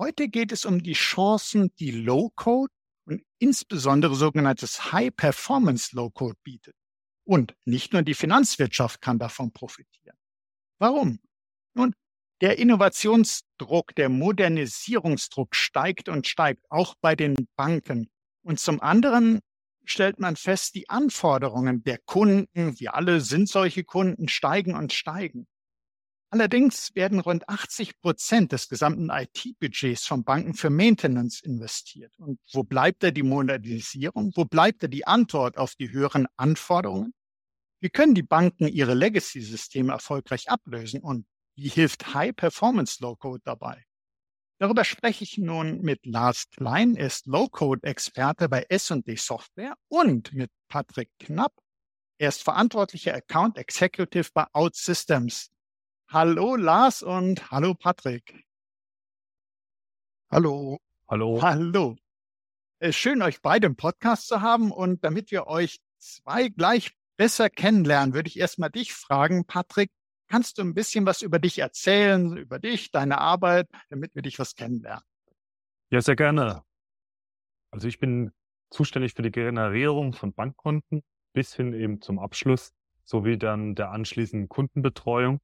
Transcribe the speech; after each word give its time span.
Heute 0.00 0.28
geht 0.28 0.50
es 0.50 0.64
um 0.64 0.82
die 0.82 0.94
Chancen, 0.94 1.74
die 1.78 1.90
Low-Code 1.90 2.72
und 3.04 3.22
insbesondere 3.38 4.14
sogenanntes 4.14 4.92
High-Performance 4.92 5.94
Low-Code 5.94 6.38
bietet. 6.42 6.74
Und 7.24 7.54
nicht 7.66 7.92
nur 7.92 8.00
die 8.00 8.14
Finanzwirtschaft 8.14 9.02
kann 9.02 9.18
davon 9.18 9.52
profitieren. 9.52 10.16
Warum? 10.78 11.20
Nun, 11.74 11.94
der 12.40 12.58
Innovationsdruck, 12.58 13.94
der 13.94 14.08
Modernisierungsdruck 14.08 15.54
steigt 15.54 16.08
und 16.08 16.26
steigt, 16.26 16.64
auch 16.70 16.94
bei 17.02 17.14
den 17.14 17.36
Banken. 17.54 18.08
Und 18.42 18.58
zum 18.58 18.80
anderen 18.80 19.40
stellt 19.84 20.18
man 20.18 20.36
fest, 20.36 20.76
die 20.76 20.88
Anforderungen 20.88 21.82
der 21.82 21.98
Kunden, 21.98 22.80
wir 22.80 22.94
alle 22.94 23.20
sind 23.20 23.50
solche 23.50 23.84
Kunden, 23.84 24.28
steigen 24.28 24.74
und 24.74 24.94
steigen. 24.94 25.46
Allerdings 26.32 26.94
werden 26.94 27.18
rund 27.18 27.48
80 27.48 28.00
Prozent 28.00 28.52
des 28.52 28.68
gesamten 28.68 29.10
IT-Budgets 29.10 30.06
von 30.06 30.22
Banken 30.22 30.54
für 30.54 30.70
Maintenance 30.70 31.40
investiert. 31.40 32.16
Und 32.18 32.38
wo 32.52 32.62
bleibt 32.62 33.02
da 33.02 33.10
die 33.10 33.24
Modernisierung? 33.24 34.32
Wo 34.36 34.44
bleibt 34.44 34.84
da 34.84 34.86
die 34.86 35.08
Antwort 35.08 35.58
auf 35.58 35.74
die 35.74 35.90
höheren 35.90 36.28
Anforderungen? 36.36 37.14
Wie 37.80 37.90
können 37.90 38.14
die 38.14 38.22
Banken 38.22 38.68
ihre 38.68 38.94
Legacy-Systeme 38.94 39.92
erfolgreich 39.92 40.48
ablösen? 40.48 41.00
Und 41.00 41.26
wie 41.56 41.68
hilft 41.68 42.14
High-Performance 42.14 43.02
Low-Code 43.02 43.42
dabei? 43.44 43.84
Darüber 44.60 44.84
spreche 44.84 45.24
ich 45.24 45.36
nun 45.38 45.80
mit 45.80 46.04
Lars 46.06 46.48
Klein, 46.50 46.94
er 46.94 47.06
ist 47.06 47.26
Low-Code-Experte 47.26 48.48
bei 48.48 48.66
S&D 48.68 49.16
Software 49.16 49.74
und 49.88 50.32
mit 50.32 50.50
Patrick 50.68 51.10
Knapp. 51.18 51.54
Er 52.18 52.28
ist 52.28 52.42
verantwortlicher 52.42 53.14
Account 53.14 53.56
Executive 53.56 54.28
bei 54.34 54.46
OutSystems. 54.52 55.50
Hallo 56.12 56.56
Lars 56.56 57.04
und 57.04 57.52
hallo 57.52 57.74
Patrick. 57.74 58.44
Hallo. 60.28 60.80
Hallo. 61.08 61.40
Hallo. 61.40 61.96
Äh, 62.80 62.90
schön, 62.90 63.22
euch 63.22 63.40
beide 63.42 63.68
im 63.68 63.76
Podcast 63.76 64.26
zu 64.26 64.40
haben. 64.40 64.72
Und 64.72 65.04
damit 65.04 65.30
wir 65.30 65.46
euch 65.46 65.78
zwei 65.98 66.48
gleich 66.48 66.96
besser 67.16 67.48
kennenlernen, 67.48 68.12
würde 68.12 68.26
ich 68.26 68.40
erstmal 68.40 68.70
dich 68.70 68.92
fragen, 68.92 69.44
Patrick, 69.44 69.92
kannst 70.26 70.58
du 70.58 70.62
ein 70.62 70.74
bisschen 70.74 71.06
was 71.06 71.22
über 71.22 71.38
dich 71.38 71.60
erzählen, 71.60 72.36
über 72.36 72.58
dich, 72.58 72.90
deine 72.90 73.18
Arbeit, 73.18 73.68
damit 73.88 74.12
wir 74.16 74.22
dich 74.22 74.40
was 74.40 74.56
kennenlernen? 74.56 75.04
Ja, 75.90 76.00
sehr 76.00 76.16
gerne. 76.16 76.64
Also 77.70 77.86
ich 77.86 78.00
bin 78.00 78.32
zuständig 78.70 79.14
für 79.14 79.22
die 79.22 79.30
Generierung 79.30 80.12
von 80.12 80.32
Bankkonten 80.32 81.04
bis 81.32 81.54
hin 81.54 81.72
eben 81.72 82.02
zum 82.02 82.18
Abschluss 82.18 82.72
sowie 83.04 83.38
dann 83.38 83.76
der 83.76 83.92
anschließenden 83.92 84.48
Kundenbetreuung. 84.48 85.40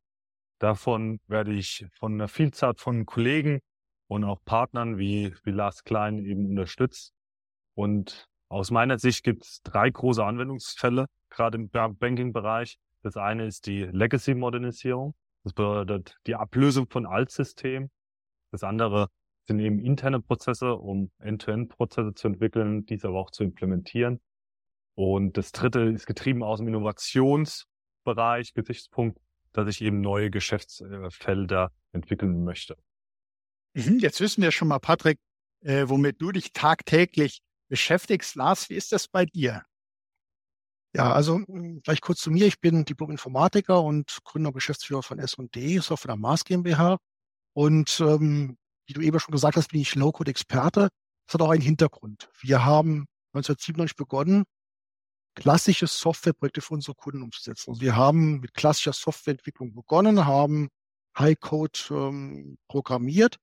Davon 0.58 1.20
werde 1.26 1.52
ich 1.52 1.86
von 1.98 2.14
einer 2.14 2.28
Vielzahl 2.28 2.74
von 2.76 3.04
Kollegen 3.04 3.60
und 4.08 4.24
auch 4.24 4.42
Partnern 4.44 4.98
wie, 4.98 5.34
wie 5.44 5.50
Lars 5.50 5.84
Klein 5.84 6.18
eben 6.24 6.46
unterstützt. 6.46 7.12
Und 7.74 8.26
aus 8.48 8.70
meiner 8.70 8.98
Sicht 8.98 9.22
gibt 9.24 9.44
es 9.44 9.60
drei 9.62 9.90
große 9.90 10.24
Anwendungsfälle, 10.24 11.06
gerade 11.28 11.58
im 11.58 11.68
Banking-Bereich. 11.68 12.78
Das 13.02 13.16
eine 13.16 13.46
ist 13.46 13.66
die 13.66 13.82
Legacy-Modernisierung. 13.82 15.14
Das 15.44 15.52
bedeutet 15.52 16.16
die 16.26 16.36
Ablösung 16.36 16.88
von 16.88 17.06
Altsystemen. 17.06 17.90
Das 18.50 18.62
andere 18.62 19.08
sind 19.46 19.60
eben 19.60 19.78
interne 19.78 20.20
Prozesse, 20.20 20.74
um 20.74 21.10
End-to-End-Prozesse 21.18 22.14
zu 22.14 22.28
entwickeln, 22.28 22.86
diese 22.86 23.08
aber 23.08 23.20
auch 23.20 23.30
zu 23.30 23.44
implementieren. 23.44 24.20
Und 24.94 25.36
das 25.36 25.52
dritte 25.52 25.80
ist 25.82 26.06
getrieben 26.06 26.42
aus 26.42 26.58
dem 26.58 26.68
Innovationsbereich, 26.68 28.54
Gesichtspunkt 28.54 29.18
dass 29.64 29.76
ich 29.76 29.82
eben 29.82 30.00
neue 30.00 30.30
Geschäftsfelder 30.30 31.72
entwickeln 31.92 32.44
möchte. 32.44 32.76
Mhm, 33.74 33.98
jetzt 33.98 34.20
wissen 34.20 34.42
wir 34.42 34.50
schon 34.50 34.68
mal, 34.68 34.78
Patrick, 34.78 35.18
äh, 35.60 35.84
womit 35.86 36.20
du 36.20 36.32
dich 36.32 36.52
tagtäglich 36.52 37.42
beschäftigst. 37.68 38.36
Lars, 38.36 38.70
wie 38.70 38.74
ist 38.74 38.92
das 38.92 39.08
bei 39.08 39.26
dir? 39.26 39.64
Ja, 40.94 41.12
also 41.12 41.40
vielleicht 41.84 42.00
kurz 42.00 42.20
zu 42.20 42.30
mir. 42.30 42.46
Ich 42.46 42.58
bin 42.60 42.84
Diplom-Informatiker 42.86 43.82
und 43.82 44.18
Gründer 44.24 44.48
und 44.48 44.54
Geschäftsführer 44.54 45.02
von 45.02 45.18
S&D, 45.18 45.78
Software 45.78 46.16
Mars 46.16 46.44
GmbH. 46.44 46.96
Und 47.52 48.00
ähm, 48.00 48.56
wie 48.86 48.94
du 48.94 49.02
eben 49.02 49.20
schon 49.20 49.32
gesagt 49.32 49.56
hast, 49.56 49.72
bin 49.72 49.80
ich 49.80 49.94
Low-Code-Experte. 49.94 50.88
Das 51.26 51.34
hat 51.34 51.42
auch 51.42 51.50
einen 51.50 51.60
Hintergrund. 51.60 52.30
Wir 52.40 52.64
haben 52.64 53.06
1997 53.34 53.96
begonnen, 53.96 54.44
klassische 55.36 55.86
Softwareprojekte 55.86 56.60
für 56.60 56.74
unsere 56.74 56.96
Kunden 56.96 57.22
umzusetzen. 57.22 57.70
Also 57.70 57.80
wir 57.80 57.94
haben 57.94 58.40
mit 58.40 58.54
klassischer 58.54 58.92
Softwareentwicklung 58.92 59.74
begonnen, 59.74 60.26
haben 60.26 60.68
High-Code 61.16 61.78
ähm, 61.90 62.58
programmiert 62.68 63.36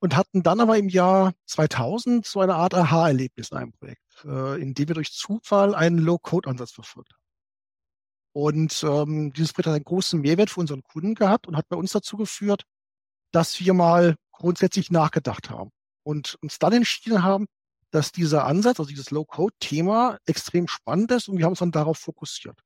und 0.00 0.16
hatten 0.16 0.42
dann 0.42 0.60
aber 0.60 0.76
im 0.76 0.88
Jahr 0.88 1.32
2000 1.46 2.26
so 2.26 2.40
eine 2.40 2.56
Art 2.56 2.74
Aha-Erlebnis 2.74 3.50
in 3.50 3.56
einem 3.56 3.72
Projekt, 3.72 4.24
äh, 4.24 4.60
in 4.60 4.74
dem 4.74 4.88
wir 4.88 4.94
durch 4.94 5.12
Zufall 5.12 5.74
einen 5.74 5.98
Low-Code-Ansatz 5.98 6.72
verfolgt 6.72 7.12
haben. 7.12 7.22
Und 8.32 8.82
ähm, 8.82 9.32
dieses 9.32 9.52
Projekt 9.52 9.68
hat 9.68 9.74
einen 9.76 9.84
großen 9.84 10.20
Mehrwert 10.20 10.50
für 10.50 10.60
unseren 10.60 10.82
Kunden 10.82 11.14
gehabt 11.14 11.46
und 11.46 11.56
hat 11.56 11.68
bei 11.68 11.76
uns 11.76 11.92
dazu 11.92 12.18
geführt, 12.18 12.64
dass 13.32 13.58
wir 13.60 13.72
mal 13.72 14.16
grundsätzlich 14.32 14.90
nachgedacht 14.90 15.48
haben 15.48 15.70
und 16.02 16.36
uns 16.42 16.58
dann 16.58 16.74
entschieden 16.74 17.22
haben, 17.22 17.46
dass 17.90 18.12
dieser 18.12 18.44
Ansatz, 18.44 18.78
also 18.78 18.88
dieses 18.88 19.10
Low-Code-Thema 19.10 20.18
extrem 20.26 20.68
spannend 20.68 21.10
ist 21.12 21.28
und 21.28 21.38
wir 21.38 21.44
haben 21.44 21.52
uns 21.52 21.60
dann 21.60 21.72
darauf 21.72 21.98
fokussiert. 21.98 22.60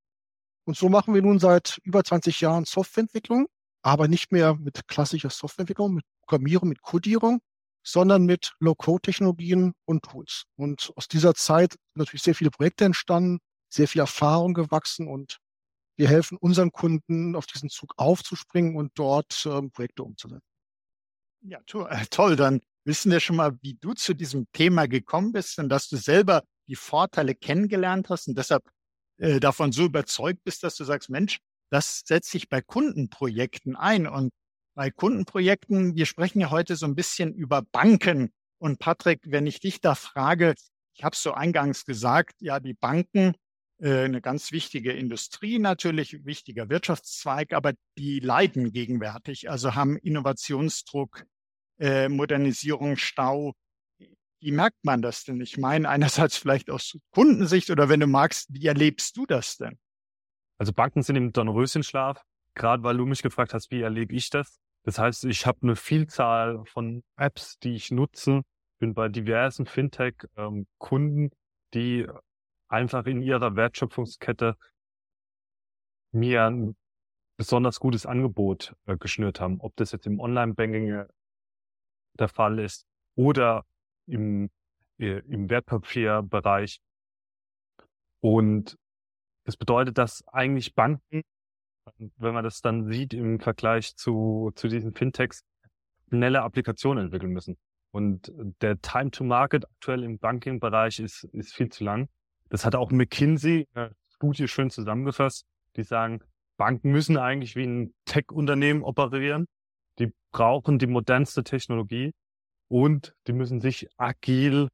Und 0.64 0.76
so 0.76 0.88
machen 0.88 1.14
wir 1.14 1.22
nun 1.22 1.38
seit 1.38 1.78
über 1.82 2.04
20 2.04 2.40
Jahren 2.40 2.64
Softwareentwicklung, 2.64 3.46
aber 3.82 4.08
nicht 4.08 4.32
mehr 4.32 4.54
mit 4.54 4.86
klassischer 4.88 5.30
Softwareentwicklung, 5.30 5.94
mit 5.94 6.04
Programmierung, 6.22 6.68
mit 6.68 6.82
Codierung, 6.82 7.40
sondern 7.82 8.24
mit 8.24 8.54
Low-Code-Technologien 8.60 9.72
und 9.84 10.02
Tools. 10.04 10.44
Und 10.56 10.92
aus 10.96 11.08
dieser 11.08 11.34
Zeit 11.34 11.72
sind 11.72 11.96
natürlich 11.96 12.22
sehr 12.22 12.34
viele 12.34 12.50
Projekte 12.50 12.84
entstanden, 12.84 13.38
sehr 13.68 13.88
viel 13.88 14.00
Erfahrung 14.00 14.54
gewachsen 14.54 15.08
und 15.08 15.38
wir 15.96 16.08
helfen 16.08 16.38
unseren 16.38 16.72
Kunden, 16.72 17.36
auf 17.36 17.46
diesen 17.46 17.68
Zug 17.68 17.92
aufzuspringen 17.96 18.74
und 18.76 18.92
dort 18.94 19.46
ähm, 19.46 19.70
Projekte 19.70 20.02
umzusetzen. 20.02 20.46
Ja, 21.42 21.60
toll. 21.66 22.36
Dann 22.36 22.60
wissen 22.90 23.12
wir 23.12 23.20
schon 23.20 23.36
mal, 23.36 23.56
wie 23.62 23.74
du 23.74 23.94
zu 23.94 24.14
diesem 24.14 24.50
Thema 24.52 24.88
gekommen 24.88 25.30
bist 25.30 25.60
und 25.60 25.68
dass 25.68 25.88
du 25.88 25.96
selber 25.96 26.42
die 26.66 26.74
Vorteile 26.74 27.36
kennengelernt 27.36 28.08
hast 28.10 28.26
und 28.26 28.36
deshalb 28.36 28.64
äh, 29.18 29.38
davon 29.38 29.70
so 29.70 29.84
überzeugt 29.84 30.42
bist, 30.42 30.64
dass 30.64 30.74
du 30.74 30.82
sagst, 30.82 31.08
Mensch, 31.08 31.38
das 31.70 32.02
setze 32.04 32.36
ich 32.36 32.48
bei 32.48 32.60
Kundenprojekten 32.60 33.76
ein. 33.76 34.08
Und 34.08 34.32
bei 34.74 34.90
Kundenprojekten, 34.90 35.94
wir 35.94 36.04
sprechen 36.04 36.40
ja 36.40 36.50
heute 36.50 36.74
so 36.74 36.84
ein 36.84 36.96
bisschen 36.96 37.32
über 37.32 37.62
Banken. 37.62 38.32
Und 38.58 38.80
Patrick, 38.80 39.20
wenn 39.24 39.46
ich 39.46 39.60
dich 39.60 39.80
da 39.80 39.94
frage, 39.94 40.54
ich 40.96 41.04
habe 41.04 41.14
es 41.14 41.22
so 41.22 41.32
eingangs 41.32 41.84
gesagt, 41.84 42.34
ja, 42.40 42.58
die 42.58 42.74
Banken, 42.74 43.34
äh, 43.78 44.04
eine 44.04 44.20
ganz 44.20 44.50
wichtige 44.50 44.92
Industrie 44.92 45.60
natürlich, 45.60 46.24
wichtiger 46.24 46.68
Wirtschaftszweig, 46.68 47.52
aber 47.52 47.74
die 47.96 48.18
leiden 48.18 48.72
gegenwärtig, 48.72 49.48
also 49.48 49.76
haben 49.76 49.96
Innovationsdruck, 49.96 51.24
äh, 51.80 52.08
Modernisierung, 52.08 52.96
Stau. 52.96 53.54
Wie 54.40 54.52
merkt 54.52 54.84
man 54.84 55.02
das 55.02 55.24
denn? 55.24 55.40
Ich 55.40 55.58
meine, 55.58 55.88
einerseits 55.88 56.36
vielleicht 56.36 56.70
aus 56.70 56.96
Kundensicht 57.10 57.70
oder 57.70 57.88
wenn 57.88 58.00
du 58.00 58.06
magst, 58.06 58.48
wie 58.52 58.66
erlebst 58.66 59.16
du 59.16 59.26
das 59.26 59.56
denn? 59.56 59.78
Also 60.58 60.72
Banken 60.72 61.02
sind 61.02 61.16
im 61.16 61.32
Dornröschenschlaf, 61.32 62.22
gerade 62.54 62.82
weil 62.82 62.96
du 62.96 63.06
mich 63.06 63.22
gefragt 63.22 63.54
hast, 63.54 63.70
wie 63.70 63.80
erlebe 63.80 64.14
ich 64.14 64.30
das? 64.30 64.60
Das 64.82 64.98
heißt, 64.98 65.24
ich 65.24 65.46
habe 65.46 65.58
eine 65.62 65.76
Vielzahl 65.76 66.64
von 66.66 67.02
Apps, 67.16 67.58
die 67.58 67.74
ich 67.74 67.90
nutze, 67.90 68.42
bin 68.78 68.94
bei 68.94 69.08
diversen 69.08 69.66
Fintech-Kunden, 69.66 71.24
ähm, 71.24 71.30
die 71.74 72.06
einfach 72.68 73.06
in 73.06 73.22
ihrer 73.22 73.56
Wertschöpfungskette 73.56 74.56
mir 76.12 76.44
ein 76.44 76.76
besonders 77.36 77.80
gutes 77.80 78.06
Angebot 78.06 78.74
äh, 78.86 78.96
geschnürt 78.96 79.40
haben. 79.40 79.60
Ob 79.60 79.76
das 79.76 79.92
jetzt 79.92 80.06
im 80.06 80.20
Online-Banking 80.20 81.04
der 82.20 82.28
Fall 82.28 82.58
ist 82.58 82.86
oder 83.14 83.64
im, 84.06 84.50
äh, 84.98 85.20
im 85.28 85.48
Wertpapierbereich. 85.50 86.80
Und 88.20 88.76
das 89.44 89.56
bedeutet, 89.56 89.98
dass 89.98 90.22
eigentlich 90.28 90.74
Banken, 90.74 91.22
wenn 92.16 92.34
man 92.34 92.44
das 92.44 92.60
dann 92.60 92.86
sieht 92.86 93.14
im 93.14 93.40
Vergleich 93.40 93.96
zu, 93.96 94.52
zu 94.54 94.68
diesen 94.68 94.94
Fintechs, 94.94 95.42
schnelle 96.08 96.42
Applikationen 96.42 97.06
entwickeln 97.06 97.32
müssen. 97.32 97.56
Und 97.92 98.32
der 98.60 98.80
Time 98.80 99.10
to 99.10 99.24
Market 99.24 99.64
aktuell 99.64 100.04
im 100.04 100.18
Banking-Bereich 100.18 101.00
ist, 101.00 101.24
ist 101.24 101.54
viel 101.54 101.70
zu 101.70 101.84
lang. 101.84 102.08
Das 102.48 102.64
hat 102.64 102.74
auch 102.74 102.90
McKinsey 102.90 103.66
in 103.72 103.80
einer 103.80 103.92
Studie 104.08 104.48
schön 104.48 104.70
zusammengefasst. 104.70 105.44
Die 105.76 105.82
sagen, 105.82 106.20
Banken 106.56 106.90
müssen 106.90 107.16
eigentlich 107.16 107.56
wie 107.56 107.64
ein 107.64 107.94
Tech-Unternehmen 108.04 108.82
operieren. 108.82 109.46
Die 110.00 110.12
brauchen 110.32 110.78
die 110.78 110.86
modernste 110.86 111.44
Technologie 111.44 112.12
und 112.68 113.14
die 113.26 113.32
müssen 113.32 113.60
sich 113.60 113.88
agil 113.96 114.68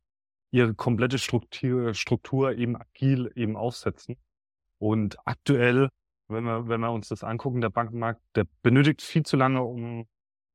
ihre 0.52 0.74
komplette 0.74 1.18
Struktur, 1.18 1.92
Struktur 1.94 2.52
eben 2.56 2.76
agil 2.76 3.30
eben 3.34 3.56
aufsetzen. 3.56 4.16
Und 4.78 5.16
aktuell, 5.26 5.88
wenn 6.28 6.44
wir, 6.44 6.68
wenn 6.68 6.80
wir 6.80 6.92
uns 6.92 7.08
das 7.08 7.24
angucken, 7.24 7.60
der 7.60 7.70
Bankenmarkt, 7.70 8.22
der 8.34 8.46
benötigt 8.62 9.02
viel 9.02 9.24
zu 9.24 9.36
lange, 9.36 9.62
um 9.62 10.06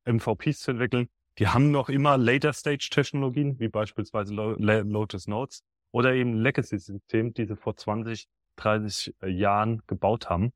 MVPs 0.05 0.59
zu 0.59 0.71
entwickeln. 0.71 1.07
Die 1.37 1.47
haben 1.47 1.71
noch 1.71 1.89
immer 1.89 2.17
Later-Stage-Technologien, 2.17 3.59
wie 3.59 3.69
beispielsweise 3.69 4.33
Lotus 4.33 5.27
Notes 5.27 5.63
oder 5.91 6.13
eben 6.13 6.33
Legacy-Systeme, 6.33 7.31
die 7.31 7.45
sie 7.45 7.55
vor 7.55 7.75
20, 7.75 8.27
30 8.57 9.15
Jahren 9.25 9.81
gebaut 9.87 10.29
haben. 10.29 10.51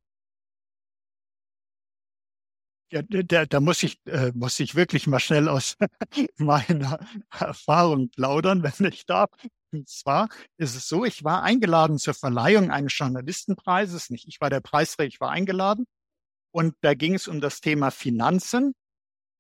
Ja, 2.92 3.02
da, 3.02 3.46
da 3.46 3.60
muss 3.60 3.82
ich, 3.84 4.00
äh, 4.06 4.32
muss 4.36 4.60
ich 4.60 4.76
wirklich 4.76 5.08
mal 5.08 5.20
schnell 5.20 5.50
aus 5.50 5.76
meiner 6.38 7.00
Erfahrung 7.32 8.10
plaudern, 8.10 8.64
wenn 8.64 8.92
ich 8.92 9.06
darf. 9.06 9.30
Und 9.72 9.90
zwar 9.90 10.30
ist 10.58 10.76
es 10.76 10.88
so, 10.88 11.04
ich 11.04 11.24
war 11.24 11.44
eingeladen 11.44 11.98
zur 11.98 12.14
Verleihung 12.14 12.72
eines 12.72 12.98
Journalistenpreises. 12.98 14.10
Nicht 14.12 14.28
ich 14.28 14.40
war 14.40 14.50
der 14.50 14.62
Preisträger, 14.62 15.08
ich 15.08 15.20
war 15.20 15.32
eingeladen. 15.32 15.86
Und 16.52 16.76
da 16.82 16.94
ging 16.94 17.16
es 17.16 17.28
um 17.28 17.42
das 17.42 17.60
Thema 17.60 17.92
Finanzen. 17.92 18.74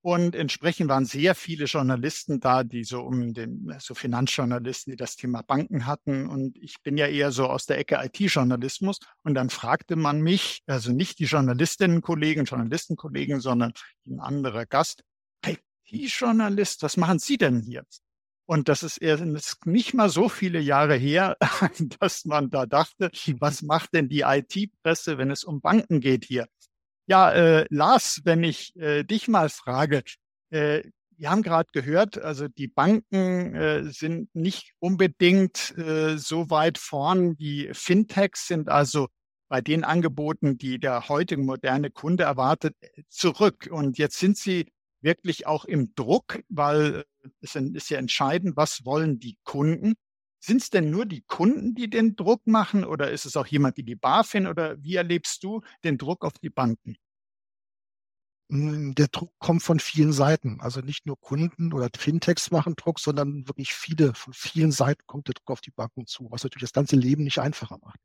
Und 0.05 0.35
entsprechend 0.35 0.87
waren 0.87 1.05
sehr 1.05 1.33
viele 1.33 1.65
Journalisten 1.65 2.39
da, 2.39 2.63
die 2.63 2.83
so 2.83 3.01
um 3.01 3.33
den, 3.33 3.73
so 3.79 3.95
Finanzjournalisten, 3.95 4.91
die 4.91 4.97
das 4.97 5.15
Thema 5.15 5.41
Banken 5.41 5.87
hatten. 5.87 6.27
Und 6.27 6.59
ich 6.59 6.75
bin 6.83 6.95
ja 6.95 7.07
eher 7.07 7.31
so 7.31 7.47
aus 7.47 7.65
der 7.65 7.79
Ecke 7.79 7.99
IT-Journalismus. 8.03 8.99
Und 9.23 9.33
dann 9.33 9.49
fragte 9.49 9.95
man 9.95 10.21
mich, 10.21 10.61
also 10.67 10.91
nicht 10.91 11.17
die 11.17 11.25
Journalistinnenkollegen, 11.25 12.45
Journalistenkollegen, 12.45 13.39
sondern 13.39 13.73
ein 14.05 14.19
anderer 14.19 14.67
Gast, 14.67 15.01
IT-Journalist, 15.43 16.83
was 16.83 16.97
machen 16.97 17.17
Sie 17.17 17.37
denn 17.37 17.61
hier? 17.61 17.83
Und 18.45 18.69
das 18.69 18.83
ist 18.83 18.99
erst 18.99 19.65
nicht 19.65 19.95
mal 19.95 20.09
so 20.09 20.29
viele 20.29 20.59
Jahre 20.59 20.93
her, 20.93 21.35
dass 21.99 22.25
man 22.25 22.51
da 22.51 22.67
dachte, 22.67 23.09
was 23.39 23.63
macht 23.63 23.95
denn 23.95 24.07
die 24.07 24.21
IT-Presse, 24.21 25.17
wenn 25.17 25.31
es 25.31 25.43
um 25.43 25.61
Banken 25.61 25.99
geht 25.99 26.25
hier? 26.25 26.47
Ja, 27.07 27.31
äh, 27.31 27.65
Lars, 27.69 28.21
wenn 28.23 28.43
ich 28.43 28.75
äh, 28.77 29.03
dich 29.03 29.27
mal 29.27 29.49
frage, 29.49 30.03
äh, 30.49 30.81
wir 31.17 31.29
haben 31.29 31.43
gerade 31.43 31.69
gehört, 31.71 32.17
also 32.17 32.47
die 32.47 32.67
Banken 32.67 33.55
äh, 33.55 33.83
sind 33.91 34.33
nicht 34.35 34.73
unbedingt 34.79 35.77
äh, 35.77 36.17
so 36.17 36.49
weit 36.49 36.77
vorn. 36.77 37.37
Die 37.37 37.69
Fintechs 37.73 38.47
sind 38.47 38.69
also 38.69 39.07
bei 39.47 39.61
den 39.61 39.83
Angeboten, 39.83 40.57
die 40.57 40.79
der 40.79 41.07
heutige 41.07 41.41
moderne 41.41 41.91
Kunde 41.91 42.23
erwartet, 42.23 42.75
zurück. 43.09 43.69
Und 43.71 43.97
jetzt 43.97 44.19
sind 44.19 44.37
sie 44.37 44.67
wirklich 45.01 45.47
auch 45.47 45.65
im 45.65 45.93
Druck, 45.95 46.39
weil 46.49 47.05
es 47.41 47.55
ist 47.55 47.89
ja 47.89 47.99
entscheidend, 47.99 48.57
was 48.57 48.83
wollen 48.83 49.19
die 49.19 49.37
Kunden. 49.43 49.93
Sind 50.45 50.61
es 50.61 50.69
denn 50.69 50.91
nur 50.91 51.07
die 51.07 51.21
Kunden, 51.21 51.73
die 51.73 51.89
den 51.89 52.15
Druck 52.15 52.45
machen 52.45 52.83
oder 52.85 53.09
ist 53.09 53.25
es 53.25 53.35
auch 53.35 53.47
jemand 53.47 53.77
wie 53.77 53.83
die 53.83 53.95
BaFin 53.95 54.45
oder 54.45 54.75
wie 54.83 54.93
erlebst 54.93 55.43
du 55.43 55.61
den 55.83 55.97
Druck 55.97 56.23
auf 56.23 56.33
die 56.33 56.51
Banken? 56.51 56.97
Hm, 58.51 58.93
der 58.93 59.07
Druck 59.07 59.33
kommt 59.39 59.63
von 59.63 59.79
vielen 59.79 60.13
Seiten. 60.13 60.61
Also 60.61 60.81
nicht 60.81 61.07
nur 61.07 61.19
Kunden 61.19 61.73
oder 61.73 61.89
Fintechs 61.97 62.51
machen 62.51 62.75
Druck, 62.75 62.99
sondern 62.99 63.47
wirklich 63.47 63.73
viele, 63.73 64.13
von 64.13 64.33
vielen 64.33 64.71
Seiten 64.71 65.01
kommt 65.07 65.27
der 65.27 65.33
Druck 65.33 65.49
auf 65.49 65.61
die 65.61 65.71
Banken 65.71 66.05
zu, 66.05 66.27
was 66.29 66.43
natürlich 66.43 66.69
das 66.69 66.73
ganze 66.73 66.95
Leben 66.95 67.23
nicht 67.23 67.39
einfacher 67.39 67.79
macht. 67.81 67.99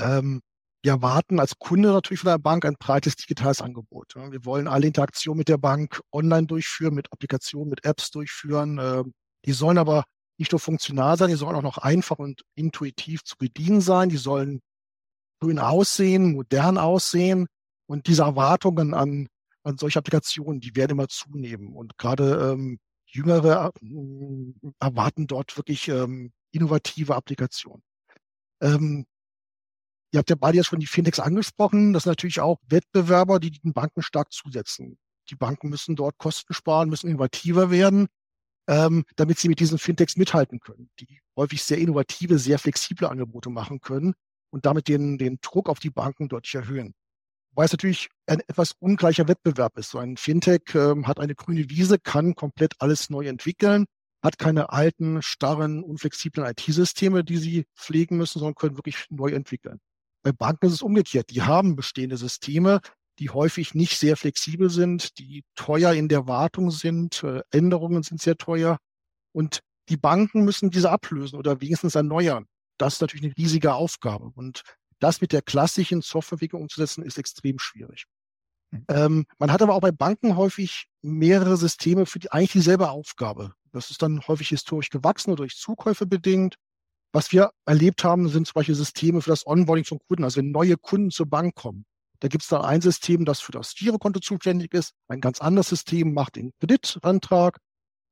Ähm, 0.00 0.40
wir 0.82 0.92
erwarten 0.92 1.38
als 1.38 1.58
Kunde 1.58 1.90
natürlich 1.90 2.20
von 2.20 2.30
der 2.30 2.38
Bank 2.38 2.64
ein 2.64 2.76
breites 2.78 3.16
digitales 3.16 3.60
Angebot. 3.60 4.14
Wir 4.14 4.46
wollen 4.46 4.68
alle 4.68 4.86
Interaktionen 4.86 5.36
mit 5.36 5.48
der 5.48 5.58
Bank 5.58 6.00
online 6.12 6.46
durchführen, 6.46 6.94
mit 6.94 7.12
Applikationen, 7.12 7.68
mit 7.68 7.84
Apps 7.84 8.10
durchführen. 8.10 8.78
Ähm, 8.80 9.12
die 9.44 9.52
sollen 9.52 9.76
aber 9.76 10.04
nicht 10.38 10.52
nur 10.52 10.60
funktional 10.60 11.18
sein, 11.18 11.28
die 11.28 11.34
sollen 11.34 11.56
auch 11.56 11.62
noch 11.62 11.78
einfach 11.78 12.18
und 12.18 12.42
intuitiv 12.54 13.24
zu 13.24 13.36
bedienen 13.36 13.80
sein. 13.80 14.08
Die 14.08 14.16
sollen 14.16 14.60
grün 15.40 15.58
aussehen, 15.58 16.32
modern 16.32 16.78
aussehen. 16.78 17.48
Und 17.86 18.06
diese 18.06 18.22
Erwartungen 18.22 18.94
an, 18.94 19.28
an 19.64 19.78
solche 19.78 19.98
Applikationen, 19.98 20.60
die 20.60 20.76
werden 20.76 20.92
immer 20.92 21.08
zunehmen. 21.08 21.74
Und 21.74 21.98
gerade 21.98 22.52
ähm, 22.52 22.78
Jüngere 23.06 23.72
äh, 23.82 24.70
erwarten 24.78 25.26
dort 25.26 25.56
wirklich 25.56 25.88
ähm, 25.88 26.32
innovative 26.52 27.16
Applikationen. 27.16 27.82
Ähm, 28.60 29.06
ihr 30.12 30.18
habt 30.18 30.30
ja 30.30 30.36
beide 30.36 30.58
jetzt 30.58 30.66
schon 30.66 30.80
die 30.80 30.86
Fintechs 30.86 31.18
angesprochen. 31.18 31.92
Das 31.92 32.04
sind 32.04 32.10
natürlich 32.10 32.40
auch 32.40 32.58
Wettbewerber, 32.68 33.40
die 33.40 33.50
den 33.50 33.72
Banken 33.72 34.02
stark 34.02 34.32
zusetzen. 34.32 34.98
Die 35.30 35.36
Banken 35.36 35.68
müssen 35.68 35.96
dort 35.96 36.16
Kosten 36.18 36.54
sparen, 36.54 36.88
müssen 36.88 37.08
innovativer 37.08 37.70
werden 37.70 38.08
ähm, 38.68 39.04
damit 39.16 39.38
sie 39.38 39.48
mit 39.48 39.60
diesen 39.60 39.78
Fintechs 39.78 40.16
mithalten 40.16 40.60
können, 40.60 40.90
die 41.00 41.20
häufig 41.36 41.62
sehr 41.62 41.78
innovative, 41.78 42.38
sehr 42.38 42.58
flexible 42.58 43.08
Angebote 43.08 43.50
machen 43.50 43.80
können 43.80 44.14
und 44.50 44.66
damit 44.66 44.88
den, 44.88 45.18
den 45.18 45.38
Druck 45.40 45.68
auf 45.68 45.80
die 45.80 45.90
Banken 45.90 46.28
deutlich 46.28 46.54
erhöhen. 46.54 46.94
Weil 47.52 47.64
es 47.64 47.72
natürlich 47.72 48.10
ein 48.26 48.40
etwas 48.40 48.72
ungleicher 48.78 49.26
Wettbewerb 49.26 49.78
ist. 49.78 49.90
So 49.90 49.98
ein 49.98 50.16
Fintech 50.16 50.74
ähm, 50.74 51.06
hat 51.08 51.18
eine 51.18 51.34
grüne 51.34 51.70
Wiese, 51.70 51.98
kann 51.98 52.34
komplett 52.34 52.74
alles 52.78 53.08
neu 53.08 53.26
entwickeln, 53.26 53.86
hat 54.22 54.38
keine 54.38 54.70
alten, 54.70 55.22
starren, 55.22 55.82
unflexiblen 55.82 56.46
IT-Systeme, 56.46 57.24
die 57.24 57.38
sie 57.38 57.64
pflegen 57.74 58.18
müssen, 58.18 58.38
sondern 58.38 58.54
können 58.54 58.76
wirklich 58.76 59.06
neu 59.08 59.30
entwickeln. 59.30 59.80
Bei 60.22 60.32
Banken 60.32 60.66
ist 60.66 60.74
es 60.74 60.82
umgekehrt. 60.82 61.30
Die 61.30 61.42
haben 61.42 61.74
bestehende 61.74 62.18
Systeme, 62.18 62.80
die 63.18 63.30
häufig 63.30 63.74
nicht 63.74 63.98
sehr 63.98 64.16
flexibel 64.16 64.70
sind, 64.70 65.18
die 65.18 65.44
teuer 65.54 65.92
in 65.92 66.08
der 66.08 66.26
Wartung 66.26 66.70
sind, 66.70 67.22
äh, 67.24 67.42
Änderungen 67.50 68.02
sind 68.02 68.20
sehr 68.20 68.36
teuer 68.36 68.78
und 69.32 69.60
die 69.88 69.96
Banken 69.96 70.44
müssen 70.44 70.70
diese 70.70 70.90
ablösen 70.90 71.38
oder 71.38 71.60
wenigstens 71.60 71.94
erneuern. 71.94 72.46
Das 72.78 72.94
ist 72.94 73.00
natürlich 73.00 73.24
eine 73.24 73.36
riesige 73.36 73.74
Aufgabe 73.74 74.30
und 74.34 74.62
das 75.00 75.20
mit 75.20 75.32
der 75.32 75.42
klassischen 75.42 76.02
Softwareentwicklung 76.02 76.62
umzusetzen, 76.62 77.04
ist 77.04 77.18
extrem 77.18 77.58
schwierig. 77.58 78.04
Mhm. 78.70 78.84
Ähm, 78.88 79.26
man 79.38 79.52
hat 79.52 79.62
aber 79.62 79.74
auch 79.74 79.80
bei 79.80 79.92
Banken 79.92 80.36
häufig 80.36 80.86
mehrere 81.02 81.56
Systeme 81.56 82.06
für 82.06 82.18
die, 82.18 82.30
eigentlich 82.32 82.52
dieselbe 82.52 82.90
Aufgabe. 82.90 83.52
Das 83.72 83.90
ist 83.90 84.02
dann 84.02 84.26
häufig 84.26 84.48
historisch 84.48 84.90
gewachsen 84.90 85.30
oder 85.30 85.42
durch 85.42 85.56
Zukäufe 85.56 86.06
bedingt. 86.06 86.56
Was 87.12 87.32
wir 87.32 87.50
erlebt 87.64 88.04
haben, 88.04 88.28
sind 88.28 88.46
zum 88.46 88.54
Beispiel 88.54 88.74
Systeme 88.74 89.22
für 89.22 89.30
das 89.30 89.46
Onboarding 89.46 89.84
von 89.84 89.98
Kunden. 90.06 90.24
Also 90.24 90.38
wenn 90.38 90.50
neue 90.50 90.76
Kunden 90.76 91.10
zur 91.10 91.26
Bank 91.26 91.54
kommen, 91.54 91.86
da 92.20 92.28
gibt 92.28 92.42
es 92.42 92.48
dann 92.48 92.62
ein 92.62 92.80
System, 92.80 93.24
das 93.24 93.40
für 93.40 93.52
das 93.52 93.74
Girokonto 93.74 94.20
zuständig 94.20 94.74
ist. 94.74 94.92
Ein 95.08 95.20
ganz 95.20 95.40
anderes 95.40 95.68
System 95.68 96.12
macht 96.12 96.36
den 96.36 96.52
Kreditantrag 96.58 97.58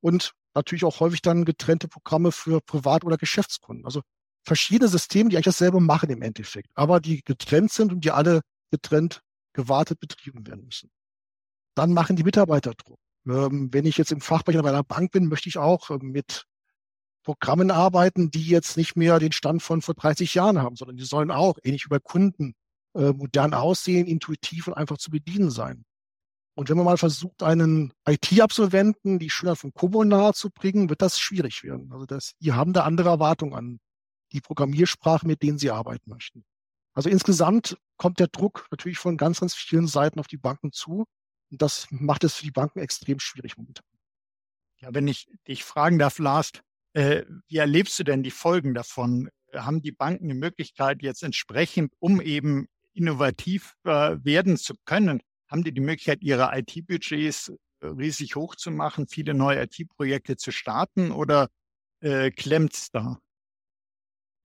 und 0.01 0.33
natürlich 0.55 0.85
auch 0.85 1.01
häufig 1.01 1.23
dann 1.23 1.45
getrennte 1.45 1.89
Programme 1.89 2.33
für 2.33 2.61
Privat- 2.61 3.05
oder 3.05 3.17
Geschäftskunden. 3.17 3.85
Also 3.85 4.03
verschiedene 4.45 4.89
Systeme, 4.89 5.31
die 5.31 5.37
eigentlich 5.37 5.47
dasselbe 5.47 5.81
machen 5.81 6.11
im 6.11 6.23
Endeffekt, 6.23 6.71
aber 6.75 7.01
die 7.01 7.23
getrennt 7.25 7.73
sind 7.73 7.93
und 7.93 8.05
die 8.05 8.13
alle 8.13 8.43
getrennt 8.71 9.23
gewartet 9.53 9.99
betrieben 10.01 10.47
werden 10.47 10.65
müssen. 10.65 10.91
Dann 11.75 11.93
machen 11.93 12.17
die 12.17 12.25
Mitarbeiter 12.25 12.75
Druck. 12.75 12.99
Ähm, 13.27 13.73
wenn 13.73 13.87
ich 13.87 13.97
jetzt 13.97 14.13
im 14.13 14.21
Fachbereich 14.21 14.63
bei 14.63 14.69
einer 14.69 14.85
Bank 14.85 15.13
bin, 15.13 15.29
möchte 15.29 15.49
ich 15.49 15.59
auch 15.59 15.91
ähm, 15.91 16.13
mit 16.13 16.45
Programmen 17.25 17.71
arbeiten, 17.73 18.31
die 18.31 18.47
jetzt 18.47 18.77
nicht 18.77 18.97
mehr 18.97 19.19
den 19.19 19.33
Stand 19.33 19.63
von 19.63 19.83
vor 19.83 19.95
30 19.95 20.35
Jahren 20.35 20.59
haben, 20.61 20.77
sondern 20.77 20.97
die 20.97 21.05
sollen 21.05 21.33
auch 21.33 21.59
ähnlich 21.65 21.85
über 21.85 21.99
Kunden 21.99 22.55
äh, 22.97 23.13
modern 23.13 23.55
aussehen, 23.55 24.07
intuitiv 24.07 24.69
und 24.69 24.75
einfach 24.75 24.99
zu 24.99 25.11
bedienen 25.11 25.51
sein. 25.51 25.85
Und 26.55 26.71
wenn 26.71 26.79
man 26.79 26.87
mal 26.87 26.97
versucht, 26.97 27.43
einen 27.43 27.93
IT-Absolventen 28.09 29.19
die 29.19 29.29
Schüler 29.29 29.57
von 29.57 29.75
Kobo 29.75 30.05
nahe 30.05 30.33
zu 30.33 30.51
bringen, 30.51 30.89
wird 30.89 31.03
das 31.03 31.21
schwierig 31.21 31.63
werden. 31.63 31.93
Also 31.93 32.07
das, 32.07 32.33
die 32.41 32.55
haben 32.55 32.73
da 32.73 32.85
andere 32.85 33.11
Erwartungen 33.11 33.53
an 33.53 33.81
die 34.33 34.41
Programmiersprache, 34.41 35.27
mit 35.27 35.43
denen 35.43 35.59
sie 35.59 35.71
arbeiten 35.71 36.09
möchten. 36.09 36.45
Also 36.95 37.11
insgesamt 37.11 37.77
kommt 37.99 38.19
der 38.21 38.29
Druck 38.29 38.67
natürlich 38.71 38.97
von 38.97 39.19
ganz, 39.19 39.41
ganz 39.41 39.55
vielen 39.55 39.87
Seiten 39.87 40.19
auf 40.19 40.29
die 40.29 40.39
Banken 40.39 40.73
zu. 40.73 41.05
Und 41.51 41.61
das 41.61 41.89
macht 41.91 42.25
es 42.25 42.37
für 42.37 42.45
die 42.45 42.51
Banken 42.51 42.79
extrem 42.79 43.21
schwierig 43.21 43.59
momentan. 43.59 43.85
Ja, 44.79 44.95
wenn 44.95 45.07
ich 45.07 45.29
dich 45.47 45.63
fragen 45.63 45.99
darf, 45.99 46.19
Lars, 46.19 46.53
äh, 46.95 47.25
wie 47.49 47.59
erlebst 47.59 47.99
du 47.99 48.05
denn 48.05 48.23
die 48.23 48.31
Folgen 48.31 48.73
davon? 48.73 49.29
Haben 49.55 49.83
die 49.83 49.93
Banken 49.93 50.29
die 50.29 50.35
Möglichkeit 50.35 51.03
jetzt 51.03 51.23
entsprechend, 51.23 51.93
um 51.99 52.23
eben 52.23 52.67
innovativ 52.97 53.75
äh, 53.85 54.17
werden 54.23 54.57
zu 54.57 54.75
können, 54.85 55.23
haben 55.49 55.65
die 55.65 55.73
die 55.73 55.81
Möglichkeit, 55.81 56.23
ihre 56.23 56.51
IT-Budgets 56.59 57.53
äh, 57.81 57.87
riesig 57.87 58.37
hoch 58.37 58.55
zu 58.57 58.71
machen, 58.71 59.07
viele 59.09 59.35
neue 59.35 59.63
IT-Projekte 59.63 60.37
zu 60.37 60.51
starten 60.51 61.11
oder 61.11 61.49
äh, 62.01 62.31
klemmt's 62.31 62.91
da? 62.91 63.19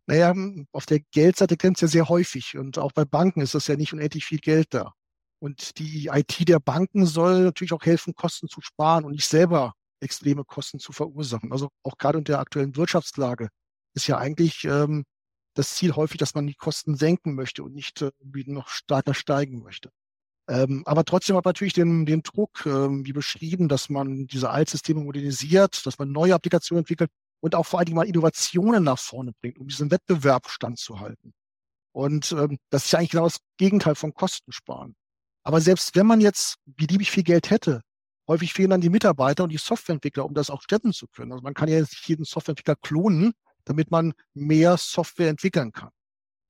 Naja, 0.07 0.35
auf 0.71 0.85
der 0.85 0.99
Geldseite 1.11 1.57
klemmt 1.57 1.77
es 1.77 1.81
ja 1.81 1.87
sehr 1.87 2.09
häufig 2.09 2.57
und 2.57 2.77
auch 2.77 2.91
bei 2.91 3.05
Banken 3.05 3.41
ist 3.41 3.55
das 3.55 3.67
ja 3.67 3.75
nicht 3.75 3.93
unendlich 3.93 4.25
viel 4.25 4.39
Geld 4.39 4.73
da. 4.73 4.93
Und 5.39 5.79
die 5.79 6.07
IT 6.07 6.47
der 6.47 6.59
Banken 6.59 7.05
soll 7.05 7.43
natürlich 7.43 7.73
auch 7.73 7.83
helfen, 7.83 8.13
Kosten 8.13 8.47
zu 8.47 8.61
sparen 8.61 9.05
und 9.05 9.13
nicht 9.13 9.27
selber 9.27 9.73
extreme 9.99 10.43
Kosten 10.43 10.79
zu 10.79 10.91
verursachen. 10.91 11.51
Also 11.51 11.69
auch 11.83 11.97
gerade 11.97 12.17
in 12.17 12.23
der 12.23 12.39
aktuellen 12.39 12.75
Wirtschaftslage 12.75 13.49
ist 13.95 14.07
ja 14.07 14.17
eigentlich 14.17 14.65
ähm, 14.65 15.03
das 15.53 15.75
Ziel 15.75 15.95
häufig, 15.95 16.17
dass 16.17 16.35
man 16.35 16.47
die 16.47 16.55
Kosten 16.55 16.95
senken 16.95 17.35
möchte 17.35 17.63
und 17.63 17.73
nicht 17.73 18.01
äh, 18.01 18.11
noch 18.45 18.69
stärker 18.69 19.13
steigen 19.13 19.61
möchte. 19.63 19.91
Ähm, 20.47 20.83
aber 20.85 21.05
trotzdem 21.05 21.35
hat 21.35 21.45
man 21.45 21.51
natürlich 21.51 21.73
den, 21.73 22.05
den 22.05 22.23
Druck, 22.23 22.65
ähm, 22.65 23.05
wie 23.05 23.13
beschrieben, 23.13 23.69
dass 23.69 23.89
man 23.89 24.27
diese 24.27 24.49
Altsysteme 24.49 25.01
modernisiert, 25.01 25.85
dass 25.85 25.99
man 25.99 26.11
neue 26.11 26.33
Applikationen 26.33 26.81
entwickelt 26.81 27.11
und 27.41 27.55
auch 27.55 27.65
vor 27.65 27.79
allen 27.79 27.85
Dingen 27.85 27.97
mal 27.97 28.07
Innovationen 28.07 28.83
nach 28.83 28.99
vorne 28.99 29.33
bringt, 29.39 29.59
um 29.59 29.67
diesen 29.67 29.91
Wettbewerb 29.91 30.49
standzuhalten. 30.49 31.33
Und 31.93 32.31
ähm, 32.31 32.57
das 32.69 32.85
ist 32.85 32.91
ja 32.91 32.99
eigentlich 32.99 33.11
genau 33.11 33.25
das 33.25 33.39
Gegenteil 33.57 33.95
von 33.95 34.13
Kosten 34.13 34.51
sparen. 34.51 34.95
Aber 35.43 35.61
selbst 35.61 35.95
wenn 35.95 36.07
man 36.07 36.21
jetzt 36.21 36.55
beliebig 36.65 37.11
viel 37.11 37.23
Geld 37.23 37.49
hätte, 37.49 37.81
häufig 38.27 38.53
fehlen 38.53 38.69
dann 38.69 38.81
die 38.81 38.89
Mitarbeiter 38.89 39.43
und 39.43 39.49
die 39.51 39.57
Softwareentwickler, 39.57 40.25
um 40.25 40.33
das 40.33 40.49
auch 40.49 40.61
stemmen 40.61 40.93
zu 40.93 41.07
können. 41.07 41.31
Also 41.31 41.43
man 41.43 41.53
kann 41.53 41.67
ja 41.67 41.77
jetzt 41.77 41.91
nicht 41.91 42.07
jeden 42.07 42.25
Softwareentwickler 42.25 42.75
klonen, 42.75 43.33
damit 43.65 43.91
man 43.91 44.13
mehr 44.33 44.77
Software 44.77 45.29
entwickeln 45.29 45.71
kann. 45.71 45.91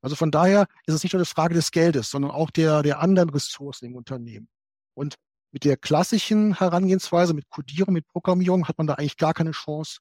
Also 0.02 0.16
von 0.16 0.32
daher 0.32 0.68
ist 0.86 0.96
es 0.96 1.04
nicht 1.04 1.14
nur 1.14 1.20
eine 1.20 1.26
Frage 1.26 1.54
des 1.54 1.72
Geldes, 1.72 2.10
sondern 2.10 2.32
auch 2.32 2.50
der, 2.50 2.82
der 2.82 3.00
anderen 3.00 3.30
Ressourcen 3.30 3.86
im 3.86 3.96
Unternehmen. 3.96 4.50
Und 4.94 5.16
mit 5.52 5.64
der 5.64 5.78
klassischen 5.78 6.58
Herangehensweise, 6.58 7.34
mit 7.34 7.50
Codierung, 7.50 7.94
mit 7.94 8.08
Programmierung, 8.08 8.68
hat 8.68 8.78
man 8.78 8.88
da 8.88 8.96
eigentlich 8.96 9.18
gar 9.18 9.34
keine 9.34 9.52
Chance, 9.52 10.00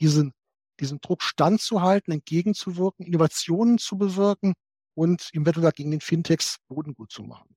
diesen, 0.00 0.32
diesen 0.80 1.00
Druck 1.00 1.22
standzuhalten, 1.22 2.12
entgegenzuwirken, 2.12 3.04
Innovationen 3.04 3.78
zu 3.78 3.98
bewirken 3.98 4.54
und 4.94 5.28
im 5.32 5.44
Wettbewerb 5.44 5.74
gegen 5.74 5.90
den 5.90 6.00
Fintechs 6.00 6.58
Boden 6.68 6.94
gut 6.94 7.10
zu 7.10 7.22
machen. 7.22 7.56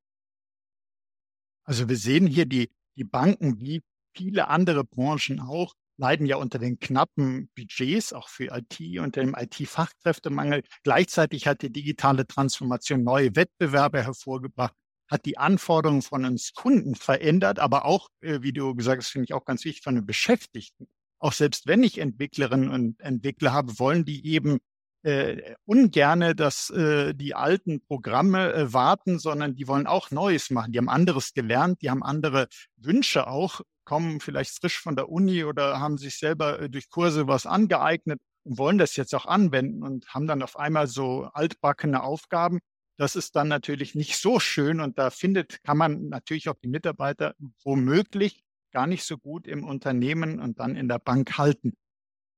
Also 1.63 1.87
wir 1.87 1.97
sehen 1.97 2.27
hier 2.27 2.45
die, 2.45 2.69
die 2.95 3.03
Banken 3.03 3.59
wie 3.59 3.81
viele 4.15 4.47
andere 4.47 4.83
Branchen 4.83 5.39
auch, 5.39 5.73
leiden 5.97 6.25
ja 6.25 6.37
unter 6.37 6.59
den 6.59 6.79
knappen 6.79 7.49
Budgets, 7.55 8.13
auch 8.13 8.29
für 8.29 8.55
IT, 8.55 8.99
unter 8.99 9.21
dem 9.21 9.35
IT-Fachkräftemangel. 9.37 10.63
Gleichzeitig 10.83 11.47
hat 11.47 11.61
die 11.61 11.71
digitale 11.71 12.27
Transformation 12.27 13.03
neue 13.03 13.35
Wettbewerbe 13.35 14.03
hervorgebracht, 14.03 14.73
hat 15.09 15.25
die 15.25 15.37
Anforderungen 15.37 16.01
von 16.01 16.25
uns 16.25 16.53
Kunden 16.53 16.95
verändert, 16.95 17.59
aber 17.59 17.85
auch, 17.85 18.09
äh, 18.21 18.41
wie 18.41 18.53
du 18.53 18.75
gesagt 18.75 19.03
hast, 19.03 19.09
finde 19.09 19.25
ich 19.25 19.33
auch 19.33 19.45
ganz 19.45 19.63
wichtig, 19.65 19.83
von 19.83 19.95
den 19.95 20.05
Beschäftigten. 20.05 20.87
Auch 21.19 21.33
selbst 21.33 21.67
wenn 21.67 21.83
ich 21.83 21.97
Entwicklerinnen 21.97 22.69
und 22.69 22.99
Entwickler 22.99 23.53
habe, 23.53 23.79
wollen 23.79 24.05
die 24.05 24.25
eben 24.27 24.59
äh, 25.03 25.55
ungerne, 25.65 26.35
dass 26.35 26.71
äh, 26.71 27.13
die 27.13 27.35
alten 27.35 27.79
Programme 27.85 28.53
äh, 28.53 28.73
warten, 28.73 29.19
sondern 29.19 29.55
die 29.55 29.67
wollen 29.67 29.85
auch 29.85 30.09
Neues 30.09 30.49
machen. 30.49 30.71
Die 30.71 30.79
haben 30.79 30.89
anderes 30.89 31.33
gelernt, 31.33 31.81
die 31.83 31.91
haben 31.91 32.03
andere 32.03 32.47
Wünsche 32.75 33.27
auch, 33.27 33.61
kommen 33.85 34.19
vielleicht 34.19 34.59
frisch 34.59 34.79
von 34.79 34.95
der 34.95 35.09
Uni 35.09 35.43
oder 35.43 35.79
haben 35.79 35.97
sich 35.97 36.17
selber 36.17 36.59
äh, 36.59 36.69
durch 36.69 36.89
Kurse 36.89 37.27
was 37.27 37.45
angeeignet 37.45 38.19
und 38.43 38.57
wollen 38.57 38.77
das 38.77 38.95
jetzt 38.95 39.13
auch 39.15 39.25
anwenden 39.25 39.83
und 39.83 40.07
haben 40.07 40.27
dann 40.27 40.43
auf 40.43 40.57
einmal 40.57 40.87
so 40.87 41.25
altbackene 41.33 42.03
Aufgaben. 42.03 42.59
Das 42.97 43.15
ist 43.15 43.35
dann 43.35 43.47
natürlich 43.47 43.95
nicht 43.95 44.17
so 44.17 44.39
schön 44.39 44.79
und 44.79 44.97
da 44.97 45.09
findet, 45.09 45.63
kann 45.63 45.77
man 45.77 46.09
natürlich 46.09 46.49
auch 46.49 46.55
die 46.61 46.67
Mitarbeiter 46.67 47.35
womöglich 47.63 48.43
gar 48.71 48.87
nicht 48.87 49.03
so 49.03 49.17
gut 49.17 49.47
im 49.47 49.63
Unternehmen 49.63 50.39
und 50.39 50.59
dann 50.59 50.75
in 50.75 50.87
der 50.87 50.99
Bank 50.99 51.37
halten. 51.37 51.73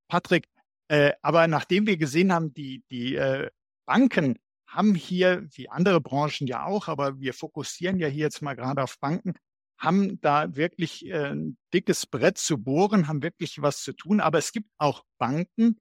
Patrick, 0.08 0.48
äh, 0.88 1.13
aber 1.22 1.48
nachdem 1.48 1.88
wir 1.88 1.98
gesehen 1.98 2.32
haben, 2.32 2.54
die, 2.54 2.84
die 2.89 3.16
äh, 3.16 3.50
Banken 3.86 4.38
haben 4.68 4.96
hier, 4.96 5.48
wie 5.54 5.70
andere 5.70 6.01
Branchen 6.01 6.48
ja 6.48 6.66
auch, 6.66 6.88
aber 6.88 7.20
wir 7.20 7.34
fokussieren 7.34 8.00
ja 8.00 8.08
hier 8.08 8.24
jetzt 8.25 8.42
mal 8.42 8.56
gerade 8.56 8.84
auf 8.84 9.00
Banken, 9.00 9.34
haben 9.77 10.19
da 10.22 10.55
wirklich 10.55 11.05
äh, 11.05 11.31
ein 11.31 11.57
dickes 11.74 12.05
Brett 12.05 12.38
zu 12.38 12.57
bohren, 12.57 13.07
haben 13.07 13.22
wirklich 13.22 13.62
was 13.62 13.84
zu 13.84 13.93
tun. 13.93 14.19
Aber 14.19 14.38
es 14.38 14.51
gibt 14.51 14.69
auch 14.77 15.03
Banken, 15.17 15.79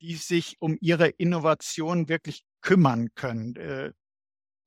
die 0.00 0.14
sich 0.14 0.56
um 0.60 0.76
ihre 0.80 1.08
Innovation 1.08 2.08
wirklich 2.08 2.44
kümmern 2.60 3.14
können. 3.14 3.56
Äh, 3.56 3.92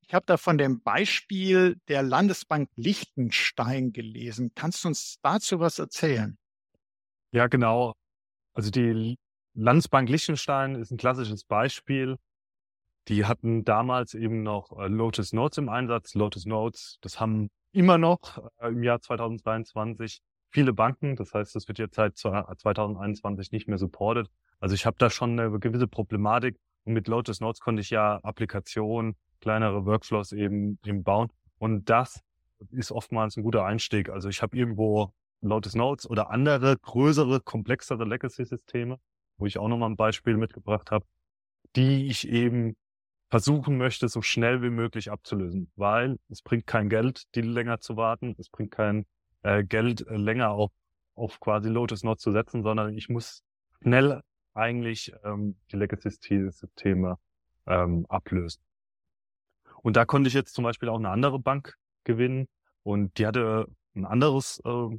ich 0.01 0.13
habe 0.13 0.25
da 0.25 0.38
von 0.38 0.58
dem 0.58 0.82
Beispiel 0.82 1.80
der 1.88 2.04
Landesbank 2.04 2.70
Liechtenstein 2.75 3.94
gelesen. 3.94 4.51
Kannst 4.56 4.84
du 4.84 4.90
uns 4.90 5.20
dazu 5.22 5.60
was 5.60 5.80
erzählen? 5.80 6.38
Ja, 7.32 7.48
genau. 7.48 7.94
Also 8.54 8.72
die 8.72 9.18
Landesbank 9.54 10.10
Liechtenstein 10.10 10.75
ist 10.75 10.92
ein 10.92 10.98
klassisches 10.98 11.46
Beispiel. 11.46 12.18
Die 13.08 13.25
hatten 13.25 13.63
damals 13.63 14.13
eben 14.13 14.44
noch 14.44 14.78
äh, 14.78 14.88
Lotus 14.88 15.34
Notes 15.34 15.58
im 15.58 15.70
Einsatz. 15.70 16.13
Lotus 16.13 16.46
Notes, 16.46 16.98
das 17.01 17.20
haben 17.20 17.50
immer 17.72 17.98
noch 17.98 18.38
äh, 18.60 18.70
im 18.70 18.84
Jahr 18.84 19.01
2023 19.01 20.22
viele 20.50 20.74
Banken. 20.74 21.16
Das 21.16 21.34
heißt, 21.34 21.56
das 21.56 21.68
wird 21.68 21.80
jetzt 21.80 21.96
seit 21.96 22.18
2021 22.18 23.51
nicht 23.51 23.68
mehr 23.68 23.78
supported. 23.78 24.30
Also 24.60 24.75
ich 24.75 24.86
habe 24.86 24.98
da 25.00 25.10
schon 25.10 25.40
eine 25.40 25.60
gewisse 25.60 25.88
Problematik. 25.88 26.60
Und 26.84 26.94
mit 26.94 27.08
Lotus 27.08 27.40
Notes 27.40 27.60
konnte 27.60 27.82
ich 27.82 27.92
ja 27.92 28.18
Applikationen, 28.24 29.16
kleinere 29.40 29.86
Workflows 29.86 30.32
eben, 30.32 30.80
eben 30.86 31.04
bauen. 31.04 31.30
Und 31.60 31.90
das 31.90 32.22
ist 32.72 32.92
oftmals 32.92 33.38
ein 33.38 33.44
guter 33.44 33.66
Einstieg. 33.66 34.10
Also 34.10 34.30
ich 34.30 34.42
habe 34.42 34.58
irgendwo 34.58 35.13
Lotus 35.42 35.75
Notes 35.75 36.10
oder 36.10 36.32
andere 36.32 36.78
größere, 36.78 37.42
komplexere 37.42 38.04
Legacy-Systeme 38.06 38.98
wo 39.42 39.48
ich 39.48 39.58
auch 39.58 39.68
nochmal 39.68 39.90
ein 39.90 39.98
Beispiel 39.98 40.38
mitgebracht 40.38 40.92
habe, 40.92 41.06
die 41.75 42.08
ich 42.08 42.30
eben 42.30 42.75
versuchen 43.32 43.78
möchte, 43.78 44.10
so 44.10 44.22
schnell 44.22 44.62
wie 44.62 44.70
möglich 44.70 45.10
abzulösen, 45.10 45.72
weil 45.76 46.20
es 46.30 46.42
bringt 46.42 46.68
kein 46.68 46.90
Geld, 46.90 47.24
die 47.34 47.42
länger 47.42 47.80
zu 47.80 47.96
warten, 47.96 48.36
es 48.38 48.50
bringt 48.50 48.72
kein 48.72 49.06
äh, 49.42 49.64
Geld 49.64 50.06
äh, 50.08 50.18
länger 50.18 50.52
auf, 50.52 50.72
auf 51.16 51.40
quasi 51.40 51.70
Lotus 51.70 52.04
Notes 52.04 52.22
zu 52.22 52.32
setzen, 52.32 52.62
sondern 52.62 52.96
ich 52.96 53.08
muss 53.08 53.42
schnell 53.82 54.22
eigentlich 54.54 55.14
ähm, 55.24 55.56
die 55.72 55.78
Legacy-Systeme 55.78 57.18
ähm, 57.68 58.06
ablösen. 58.10 58.62
Und 59.82 59.96
da 59.96 60.06
konnte 60.06 60.28
ich 60.28 60.34
jetzt 60.34 60.54
zum 60.54 60.66
Beispiel 60.66 60.90
auch 60.90 61.00
eine 61.00 61.10
andere 61.10 61.40
Bank 61.40 61.78
gewinnen 62.04 62.48
und 62.84 63.18
die 63.18 63.26
hatte 63.26 63.66
ein 63.96 64.06
anderes 64.06 64.62
äh, 64.66 64.90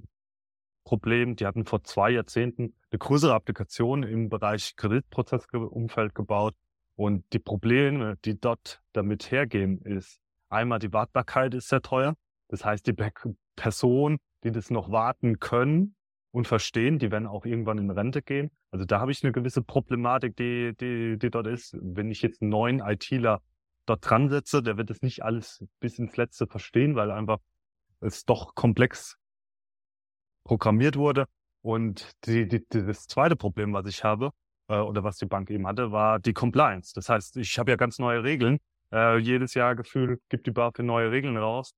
Problem. 0.85 1.37
Die 1.37 1.47
hatten 1.47 1.65
vor 1.65 1.85
zwei 1.85 2.11
Jahrzehnten 2.11 2.75
eine 2.91 2.99
größere 2.99 3.35
Applikation 3.35 4.03
im 4.03 4.29
Bereich 4.29 4.75
Kreditprozessumfeld 4.77 6.15
gebaut. 6.15 6.55
Und 6.95 7.25
die 7.33 7.39
Probleme, 7.39 8.17
die 8.25 8.39
dort 8.39 8.83
damit 8.93 9.31
hergehen, 9.31 9.81
ist 9.83 10.21
einmal 10.49 10.79
die 10.79 10.93
Wartbarkeit 10.93 11.55
ist 11.55 11.69
sehr 11.69 11.83
teuer. 11.83 12.15
Das 12.49 12.65
heißt, 12.65 12.87
die 12.87 12.95
Personen, 13.57 14.19
die 14.45 14.53
das 14.53 14.71
noch 14.71 14.91
warten 14.91 15.41
können 15.41 15.95
und 16.33 16.47
verstehen, 16.47 16.99
die 16.99 17.11
werden 17.11 17.27
auch 17.27 17.47
irgendwann 17.47 17.79
in 17.79 17.91
Rente 17.91 18.23
gehen. 18.23 18.51
Also 18.71 18.85
da 18.85 19.01
habe 19.01 19.13
ich 19.13 19.23
eine 19.23 19.33
gewisse 19.33 19.63
Problematik, 19.63 20.37
die, 20.37 20.75
die, 20.79 21.19
die 21.19 21.31
dort 21.31 21.47
ist. 21.47 21.77
Wenn 21.81 22.11
ich 22.11 22.23
jetzt 22.23 22.43
einen 22.43 22.51
neuen 22.51 22.81
ITler 22.81 23.41
dort 23.87 24.09
dran 24.09 24.29
setze, 24.29 24.63
der 24.63 24.77
wird 24.77 24.91
es 24.91 25.03
nicht 25.03 25.23
alles 25.23 25.65
bis 25.81 25.99
ins 25.99 26.17
Letzte 26.17 26.47
verstehen, 26.47 26.95
weil 26.95 27.11
einfach 27.11 27.39
es 28.01 28.25
doch 28.25 28.55
komplex 28.55 29.17
programmiert 30.45 30.97
wurde. 30.97 31.27
Und 31.63 32.11
die, 32.27 32.49
die, 32.49 32.65
das 32.69 33.07
zweite 33.07 33.37
Problem, 33.37 33.73
was 33.73 33.87
ich 33.87 34.03
habe, 34.05 34.33
äh, 34.73 34.81
oder 34.81 35.05
was 35.05 35.19
die 35.19 35.27
Bank 35.27 35.51
eben 35.51 35.67
hatte, 35.67 35.93
war 35.93 36.19
die 36.19 36.33
Compliance. 36.33 36.93
Das 36.95 37.09
heißt, 37.09 37.37
ich 37.37 37.59
habe 37.59 37.71
ja 37.71 37.77
ganz 37.77 37.99
neue 37.99 38.25
Regeln. 38.25 38.59
Äh, 38.93 39.19
jedes 39.19 39.55
Jahr 39.55 39.77
gefühlt 39.77 40.21
gibt 40.29 40.47
die 40.47 40.51
BaFin 40.51 40.87
neue 40.87 41.11
Regeln 41.11 41.37
raus. 41.37 41.75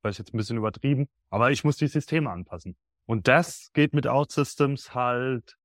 Vielleicht 0.00 0.20
jetzt 0.20 0.34
ein 0.34 0.36
bisschen 0.36 0.56
übertrieben, 0.56 1.08
aber 1.30 1.50
ich 1.50 1.64
muss 1.64 1.76
die 1.76 1.88
Systeme 1.88 2.30
anpassen. 2.30 2.76
Und 3.06 3.28
das 3.28 3.70
geht 3.72 3.92
mit 3.94 4.06
OutSystems 4.06 4.94
halt 4.94 5.56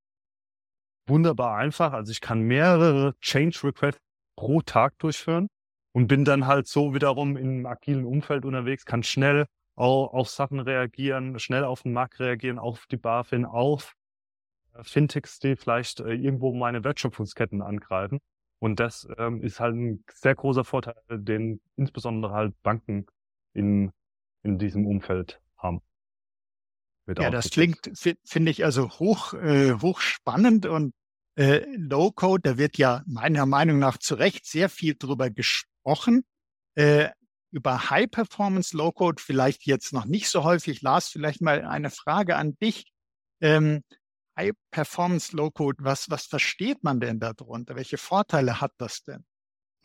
wunderbar 1.07 1.57
einfach. 1.57 1.93
Also 1.93 2.11
ich 2.11 2.21
kann 2.21 2.41
mehrere 2.41 3.13
Change 3.19 3.59
Requests 3.63 4.01
pro 4.35 4.61
Tag 4.61 4.97
durchführen 4.99 5.47
und 5.93 6.07
bin 6.07 6.25
dann 6.25 6.47
halt 6.47 6.67
so 6.67 6.93
wiederum 6.93 7.37
in 7.37 7.49
einem 7.49 7.65
agilen 7.65 8.05
Umfeld 8.05 8.45
unterwegs, 8.45 8.85
kann 8.85 9.03
schnell 9.03 9.45
auf 9.75 10.29
Sachen 10.29 10.59
reagieren, 10.59 11.39
schnell 11.39 11.63
auf 11.63 11.83
den 11.83 11.93
Markt 11.93 12.19
reagieren, 12.19 12.59
auf 12.59 12.85
die 12.87 12.97
BaFin, 12.97 13.45
auf 13.45 13.95
Fintechs, 14.81 15.39
die 15.39 15.55
vielleicht 15.55 15.99
äh, 15.99 16.13
irgendwo 16.13 16.53
meine 16.53 16.83
Wertschöpfungsketten 16.83 17.61
angreifen. 17.61 18.19
Und 18.59 18.79
das 18.79 19.07
ähm, 19.17 19.41
ist 19.41 19.59
halt 19.59 19.75
ein 19.75 20.03
sehr 20.13 20.35
großer 20.35 20.63
Vorteil, 20.63 20.95
den 21.09 21.61
insbesondere 21.77 22.33
halt 22.33 22.61
Banken 22.61 23.07
in, 23.53 23.91
in 24.43 24.59
diesem 24.59 24.85
Umfeld 24.85 25.41
haben. 25.57 25.81
Ja, 27.07 27.31
das 27.31 27.49
klingt, 27.49 27.91
finde 28.23 28.51
ich, 28.51 28.63
also 28.63 28.89
hoch, 28.91 29.33
äh, 29.33 29.73
hoch 29.81 29.99
spannend 29.99 30.65
und 30.65 30.93
äh, 31.35 31.65
Low-Code, 31.75 32.41
da 32.43 32.57
wird 32.57 32.77
ja 32.77 33.03
meiner 33.07 33.45
Meinung 33.45 33.79
nach 33.79 33.97
zu 33.97 34.15
Recht 34.15 34.45
sehr 34.45 34.69
viel 34.69 34.95
drüber 34.95 35.29
gesprochen. 35.29 36.23
Äh, 36.75 37.09
über 37.51 37.89
High 37.89 38.09
Performance 38.09 38.75
Low 38.75 38.91
Code 38.91 39.21
vielleicht 39.21 39.65
jetzt 39.65 39.91
noch 39.91 40.05
nicht 40.05 40.29
so 40.29 40.43
häufig. 40.43 40.81
Lars, 40.81 41.09
vielleicht 41.09 41.41
mal 41.41 41.65
eine 41.65 41.89
Frage 41.89 42.37
an 42.37 42.55
dich. 42.61 42.85
Ähm, 43.41 43.83
High 44.41 44.53
Performance 44.71 45.35
Low 45.35 45.51
Code, 45.51 45.83
was, 45.83 46.09
was 46.09 46.25
versteht 46.25 46.83
man 46.83 46.99
denn 46.99 47.19
darunter? 47.19 47.75
Welche 47.75 47.97
Vorteile 47.97 48.59
hat 48.59 48.73
das 48.77 49.03
denn? 49.03 49.23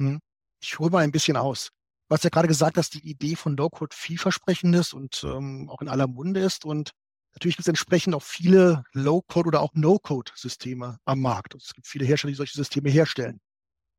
Hm. 0.01 0.21
Ich 0.63 0.79
hole 0.79 0.91
mal 0.91 1.05
ein 1.05 1.13
bisschen 1.13 1.37
aus. 1.37 1.71
Du 2.09 2.15
hast 2.15 2.25
ja 2.25 2.31
gerade 2.31 2.49
gesagt, 2.49 2.77
dass 2.77 2.89
die 2.89 3.07
Idee 3.07 3.37
von 3.37 3.57
Low 3.57 3.69
Code 3.69 3.95
vielversprechend 3.95 4.75
ist 4.75 4.95
und 4.95 5.23
ähm, 5.25 5.69
auch 5.69 5.83
in 5.83 5.89
aller 5.89 6.07
Munde 6.07 6.41
ist. 6.41 6.65
Und 6.65 6.93
Natürlich 7.37 7.57
gibt 7.57 7.67
es 7.67 7.69
entsprechend 7.69 8.15
auch 8.15 8.23
viele 8.23 8.83
Low-Code 8.95 9.49
oder 9.49 9.61
auch 9.61 9.75
No-Code-Systeme 9.75 10.99
am 11.05 11.21
Markt. 11.21 11.55
Es 11.55 11.75
gibt 11.75 11.87
viele 11.87 12.07
Hersteller, 12.07 12.31
die 12.31 12.37
solche 12.37 12.57
Systeme 12.57 12.89
herstellen. 12.89 13.41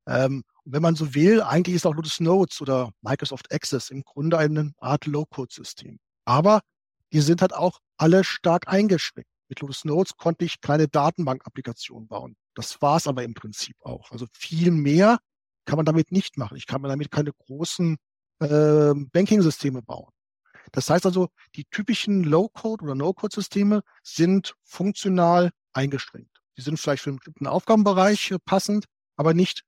Ähm, 0.07 0.43
und 0.63 0.73
wenn 0.73 0.81
man 0.81 0.95
so 0.95 1.13
will, 1.13 1.43
eigentlich 1.43 1.75
ist 1.75 1.85
auch 1.85 1.93
Lotus 1.93 2.19
Notes 2.19 2.61
oder 2.61 2.89
Microsoft 3.01 3.53
Access 3.53 3.91
im 3.91 4.01
Grunde 4.01 4.39
eine 4.39 4.73
Art 4.79 5.05
Low-Code-System. 5.05 5.99
Aber 6.25 6.61
die 7.13 7.21
sind 7.21 7.41
halt 7.41 7.53
auch 7.53 7.79
alle 7.97 8.23
stark 8.23 8.67
eingeschränkt. 8.67 9.29
Mit 9.49 9.61
Lotus 9.61 9.85
Notes 9.85 10.17
konnte 10.17 10.45
ich 10.45 10.61
keine 10.61 10.87
Datenbank-Applikation 10.87 12.07
bauen. 12.07 12.35
Das 12.53 12.81
war 12.81 12.97
es 12.97 13.07
aber 13.07 13.23
im 13.23 13.33
Prinzip 13.33 13.75
auch. 13.81 14.11
Also 14.11 14.25
viel 14.33 14.71
mehr 14.71 15.19
kann 15.65 15.77
man 15.77 15.85
damit 15.85 16.11
nicht 16.11 16.37
machen. 16.37 16.57
Ich 16.57 16.65
kann 16.65 16.81
mir 16.81 16.87
damit 16.87 17.11
keine 17.11 17.31
großen 17.31 17.97
äh, 18.39 18.93
Banking-Systeme 18.93 19.81
bauen. 19.81 20.11
Das 20.71 20.89
heißt 20.89 21.05
also, 21.05 21.29
die 21.55 21.65
typischen 21.65 22.23
Low-Code- 22.23 22.83
oder 22.83 22.95
No-Code-Systeme 22.95 23.83
sind 24.03 24.55
funktional 24.63 25.51
eingeschränkt. 25.73 26.41
Die 26.57 26.61
sind 26.61 26.79
vielleicht 26.79 27.03
für 27.03 27.11
einen 27.11 27.17
bestimmten 27.17 27.47
Aufgabenbereich 27.47 28.35
passend, 28.45 28.85
aber 29.15 29.33
nicht 29.33 29.63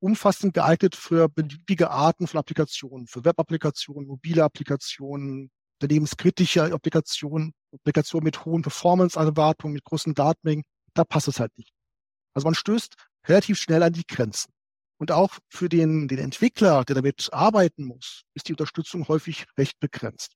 umfassend 0.00 0.54
geeignet 0.54 0.94
für 0.94 1.28
beliebige 1.28 1.90
Arten 1.90 2.26
von 2.26 2.38
Applikationen, 2.38 3.06
für 3.06 3.24
Web-Applikationen, 3.24 4.06
mobile 4.06 4.44
Applikationen, 4.44 5.50
unternehmenskritische 5.80 6.72
Applikationen, 6.72 7.54
Applikationen 7.74 8.24
mit 8.24 8.44
hohen 8.44 8.62
Performance-Erwartungen, 8.62 9.74
mit 9.74 9.84
großen 9.84 10.14
Datenmengen. 10.14 10.64
Da 10.94 11.04
passt 11.04 11.28
es 11.28 11.40
halt 11.40 11.56
nicht. 11.58 11.72
Also 12.34 12.46
man 12.46 12.54
stößt 12.54 12.94
relativ 13.26 13.58
schnell 13.58 13.82
an 13.82 13.92
die 13.92 14.06
Grenzen. 14.06 14.52
Und 14.98 15.10
auch 15.10 15.38
für 15.48 15.68
den, 15.68 16.08
den 16.08 16.18
Entwickler, 16.18 16.84
der 16.84 16.94
damit 16.94 17.28
arbeiten 17.32 17.84
muss, 17.84 18.22
ist 18.34 18.48
die 18.48 18.52
Unterstützung 18.52 19.08
häufig 19.08 19.46
recht 19.58 19.78
begrenzt. 19.80 20.34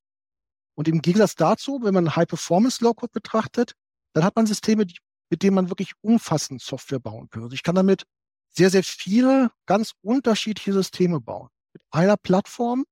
Und 0.74 0.88
im 0.88 1.00
Gegensatz 1.00 1.34
dazu, 1.34 1.80
wenn 1.82 1.94
man 1.94 2.16
High-Performance 2.16 2.82
Low-Code 2.84 3.12
betrachtet, 3.12 3.72
dann 4.14 4.24
hat 4.24 4.36
man 4.36 4.46
Systeme, 4.46 4.86
die, 4.86 4.96
mit 5.30 5.42
denen 5.42 5.54
man 5.54 5.70
wirklich 5.70 5.92
umfassend 6.00 6.60
Software 6.60 7.00
bauen 7.00 7.28
kann. 7.30 7.42
Also 7.42 7.54
ich 7.54 7.62
kann 7.62 7.74
damit 7.74 8.04
sehr, 8.50 8.70
sehr 8.70 8.82
viele 8.82 9.50
ganz 9.66 9.92
unterschiedliche 10.02 10.72
Systeme 10.72 11.20
bauen. 11.20 11.48
Mit 11.72 11.82
einer 11.90 12.16
Plattform 12.16 12.84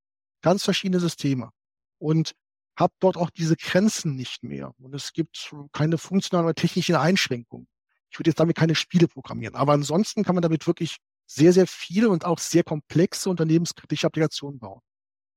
ganz 0.42 0.62
verschiedene 0.64 1.00
Systeme. 1.00 1.50
Und 1.98 2.34
habe 2.76 2.94
dort 3.00 3.16
auch 3.16 3.30
diese 3.30 3.56
Grenzen 3.56 4.14
nicht 4.14 4.42
mehr. 4.42 4.72
Und 4.78 4.94
es 4.94 5.12
gibt 5.12 5.54
keine 5.72 5.98
funktionalen 5.98 6.46
oder 6.46 6.54
technischen 6.54 6.94
Einschränkungen. 6.94 7.68
Ich 8.10 8.18
würde 8.18 8.30
jetzt 8.30 8.40
damit 8.40 8.56
keine 8.56 8.74
Spiele 8.74 9.08
programmieren. 9.08 9.54
Aber 9.54 9.72
ansonsten 9.72 10.24
kann 10.24 10.34
man 10.34 10.42
damit 10.42 10.66
wirklich 10.66 10.98
sehr, 11.26 11.52
sehr 11.52 11.66
viele 11.66 12.08
und 12.08 12.24
auch 12.24 12.38
sehr 12.38 12.62
komplexe 12.62 13.28
unternehmenskritische 13.30 14.06
Applikationen 14.06 14.58
bauen. 14.58 14.80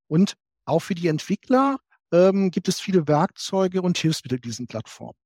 Und 0.08 0.36
auch 0.66 0.80
für 0.80 0.96
die 0.96 1.08
Entwickler 1.08 1.80
ähm, 2.12 2.52
gibt 2.52 2.68
es 2.68 2.80
viele 2.80 3.08
Werkzeuge 3.08 3.82
und 3.82 3.98
Hilfsmittel 3.98 4.40
diesen 4.40 4.68
Plattformen. 4.68 5.18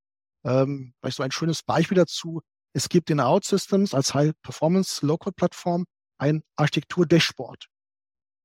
Ähm, 0.46 0.94
vielleicht 1.00 1.18
so 1.18 1.24
ein 1.24 1.32
schönes 1.32 1.64
Beispiel 1.64 1.98
dazu. 1.98 2.42
Es 2.74 2.90
gibt 2.90 3.10
in 3.10 3.20
OutSystems 3.20 3.94
als 3.94 4.14
High-Performance 4.14 5.06
Local-Plattform 5.06 5.86
ein 6.18 6.44
Architektur-Dashboard. 6.56 7.68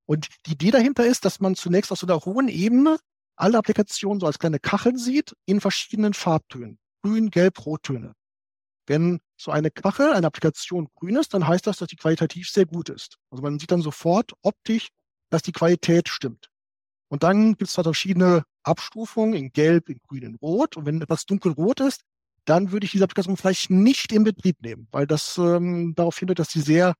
Und 0.07 0.29
die 0.47 0.53
Idee 0.53 0.71
dahinter 0.71 1.07
ist, 1.07 1.25
dass 1.25 1.41
man 1.41 1.55
zunächst 1.55 1.93
auf 1.93 1.99
so 1.99 2.07
einer 2.07 2.25
hohen 2.25 2.49
Ebene 2.49 2.99
alle 3.38 3.59
Applikationen 3.59 4.21
so 4.21 4.26
als 4.26 4.38
kleine 4.38 4.59
Kacheln 4.59 4.99
sieht 4.99 5.35
in 5.47 5.61
verschiedenen 5.61 6.14
Farbtönen. 6.14 6.78
Grün, 7.02 7.30
Gelb, 7.30 7.64
Rottöne. 7.64 8.14
Wenn 8.87 9.21
so 9.37 9.50
eine 9.50 9.71
Kachel, 9.71 10.12
eine 10.12 10.26
Applikation 10.26 10.88
grün 10.95 11.16
ist, 11.16 11.35
dann 11.35 11.47
heißt 11.47 11.66
das, 11.66 11.78
dass 11.78 11.88
die 11.88 11.97
qualitativ 11.97 12.49
sehr 12.49 12.66
gut 12.66 12.88
ist. 12.88 13.18
Also 13.30 13.42
man 13.42 13.59
sieht 13.59 13.71
dann 13.71 13.83
sofort 13.83 14.33
optisch, 14.42 14.88
dass 15.30 15.42
die 15.42 15.52
Qualität 15.52 16.09
stimmt. 16.09 16.49
Und 17.09 17.23
dann 17.23 17.50
gibt 17.50 17.68
es 17.68 17.75
da 17.75 17.83
verschiedene 17.83 18.45
Abstufungen 18.62 19.35
in 19.35 19.52
Gelb, 19.52 19.88
in 19.88 20.00
Grün, 20.07 20.23
in 20.23 20.35
Rot. 20.37 20.76
Und 20.76 20.87
wenn 20.87 21.00
etwas 21.00 21.26
dunkelrot 21.26 21.80
ist, 21.80 22.02
dann 22.45 22.73
würde 22.73 22.87
ich 22.87 22.92
diese 22.92 23.04
Applikation 23.04 23.37
vielleicht 23.37 23.71
nicht 23.71 24.12
in 24.12 24.25
Betrieb 24.25 24.62
nehmen, 24.62 24.88
weil 24.90 25.07
das 25.07 25.37
ähm, 25.38 25.95
darauf 25.95 26.18
hindeutet, 26.18 26.47
dass 26.47 26.52
sie 26.52 26.62
sehr 26.62 26.95